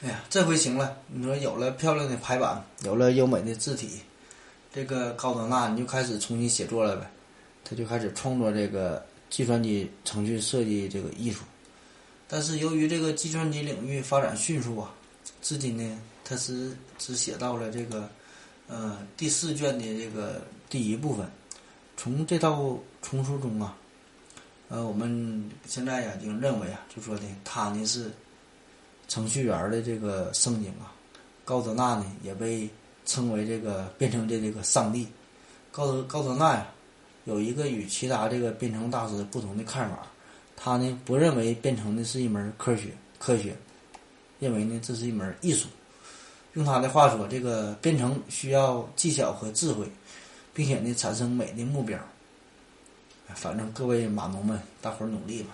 [0.03, 0.97] 哎呀，这回行了！
[1.07, 4.03] 你说有了漂亮的排版，有了优美的字体，
[4.73, 7.11] 这个高德纳你就开始重新写作了呗。
[7.65, 11.45] 他就开始创作这个计算机程序设计这个艺术。
[12.29, 14.95] 但是由于这个计算机领域发展迅速啊，
[15.49, 18.07] 至今呢，他是只写到了这个
[18.67, 21.27] 呃第四卷的这个第一部分。
[21.97, 23.75] 从这套丛书中啊，
[24.69, 28.13] 呃，我们现在呀已经认为啊，就说的他呢是。
[29.11, 30.93] 程序员的这个圣经啊，
[31.43, 32.69] 高德纳呢也被
[33.07, 35.09] 称为这个编程的这个上帝。
[35.73, 36.67] 高德高德纳呀，
[37.25, 40.07] 有一个与其他这个编程大师不同的看法，
[40.55, 42.89] 他呢不认为编程的是一门科学
[43.19, 43.57] 科学，
[44.39, 45.69] 认为呢这是一门艺术。
[46.55, 49.87] 用他的话说，这个编程需要技巧和智慧，
[50.53, 51.99] 并且呢产生美的目标。
[53.35, 55.51] 反正各位码农们，大伙儿努力吧。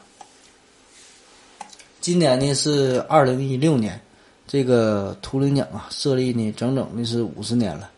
[2.01, 4.01] 今年呢是二零一六年，
[4.47, 7.91] 这个图灵奖啊设立呢整整的是五十年了。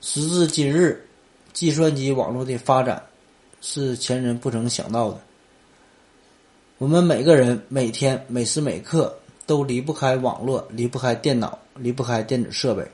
[0.00, 1.06] 时至今日，
[1.52, 3.02] 计算机网络的发展
[3.60, 5.20] 是前人不曾想到的。
[6.78, 9.16] 我们每个人每天每时每刻
[9.46, 12.86] 都离不开网络，离不开电脑，离不开电子设备。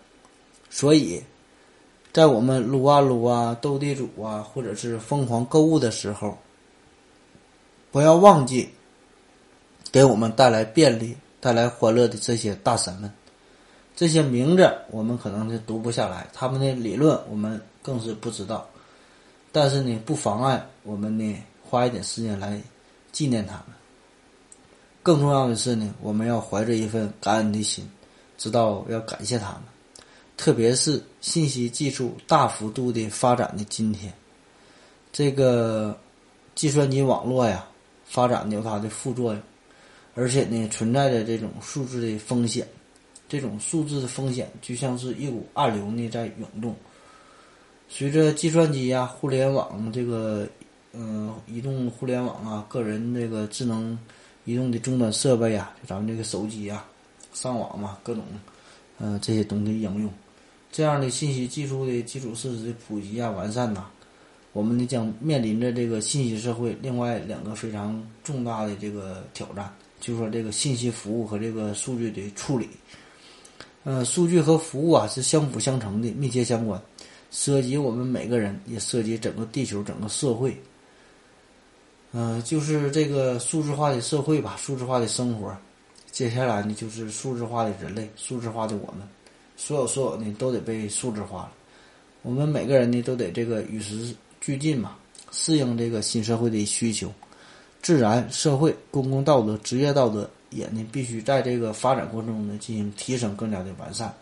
[0.69, 1.23] 所以，
[2.13, 6.37] 在我们撸啊撸啊、斗地主啊，或者是疯狂购物的时候，
[7.91, 8.69] 不要忘记。
[9.93, 13.13] 给我们带来便利、带来欢乐的这些大神们，
[13.97, 18.69] 这些名字我们可能是读不下来，他们的理论我们更是不知道。
[19.51, 22.61] 但是呢，不妨碍我们呢花一点时间来
[23.11, 23.80] 纪念他们。
[25.03, 27.89] 更重要的是呢，我们要怀着一份感恩的心，
[28.37, 29.63] 知道要感谢他们。
[30.37, 34.13] 特别是信息技术大幅度的发展的今天，
[35.13, 35.99] 这个
[36.55, 37.67] 计算机网络呀，
[38.05, 39.43] 发展有它的副作用。
[40.15, 42.67] 而且呢，存在着这种数字的风险，
[43.29, 46.75] 这种数字的风险就像是一股暗流呢在涌动。
[47.89, 50.47] 随着计算机呀、互联网这个，
[50.93, 53.99] 嗯，移动互联网啊、个人这个智能
[54.51, 56.85] 移动的终端设备啊，就咱们这个手机啊，
[57.33, 58.25] 上网嘛，各种，
[58.99, 60.11] 嗯，这些东西应用，
[60.73, 63.87] 这样的信息技术的基础设施的普及啊、完善呐，
[64.53, 69.73] 我们呢将面临着这个信息社会另外两个非常重大的这个挑战。
[70.01, 72.67] 就是说这个信息服务和这个数据的处理，
[73.85, 76.81] 呃，数据和服务啊是相辅相成的，密切相关。
[77.31, 80.59] 涉及我们每个人，也涉及整个地球、整个社会。
[82.13, 85.57] 嗯，就是这个数字化的社会吧，数字化的生活。
[86.11, 89.09] 接下来呢，就是数字化的人类，数字化的我们，
[89.57, 91.53] 所有所有呢都得被数字化了。
[92.23, 94.97] 我们每个人呢都得这个与时俱进嘛，
[95.31, 97.13] 适应这个新社会的需求。
[97.81, 104.13] 自然、社会、公共道德、职业道德也呢必须在这个发展过程中呢进行提升，更加的完善。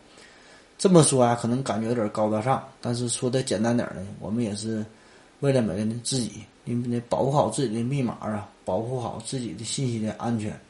[0.77, 4.85] 这么说啊，可能感觉有点高大上，但是说的简单点呢，我们也是
[5.41, 6.33] 为了每个人自己。
[6.69, 10.61] 你们得保护好自己的密码啊，保护好自己的信息的安全。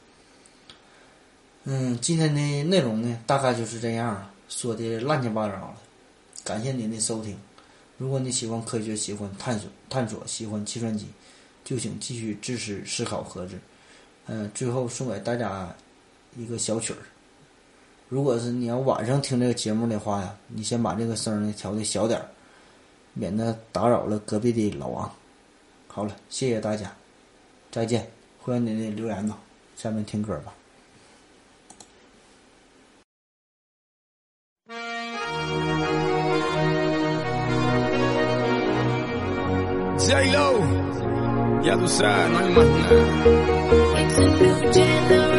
[1.65, 5.73] 嗯，今天的内容呢，大概就是这样了，说的乱七八糟的。
[6.45, 7.37] 感谢您的收听。
[7.97, 11.05] 如果你喜欢科学，喜欢探索探索，喜欢计算机，
[11.65, 13.59] 就请继续支持思考盒子。
[14.27, 15.75] 嗯，最后送给大家
[16.37, 16.99] 一个小曲儿。
[18.07, 22.25] 如果是你要晚上听这个节目的话呀，你先把这个声呢调的小点儿，
[23.13, 25.11] 免得打扰了隔壁的老王。
[25.91, 26.95] 好了，谢谢大家，
[27.71, 28.07] 再见，
[28.39, 29.35] 欢迎您的留言呢。
[29.75, 30.53] 下面听歌吧。
[39.97, 40.61] J Lo,
[41.63, 42.67] ya tú sabes, no hay más
[45.09, 45.38] nada.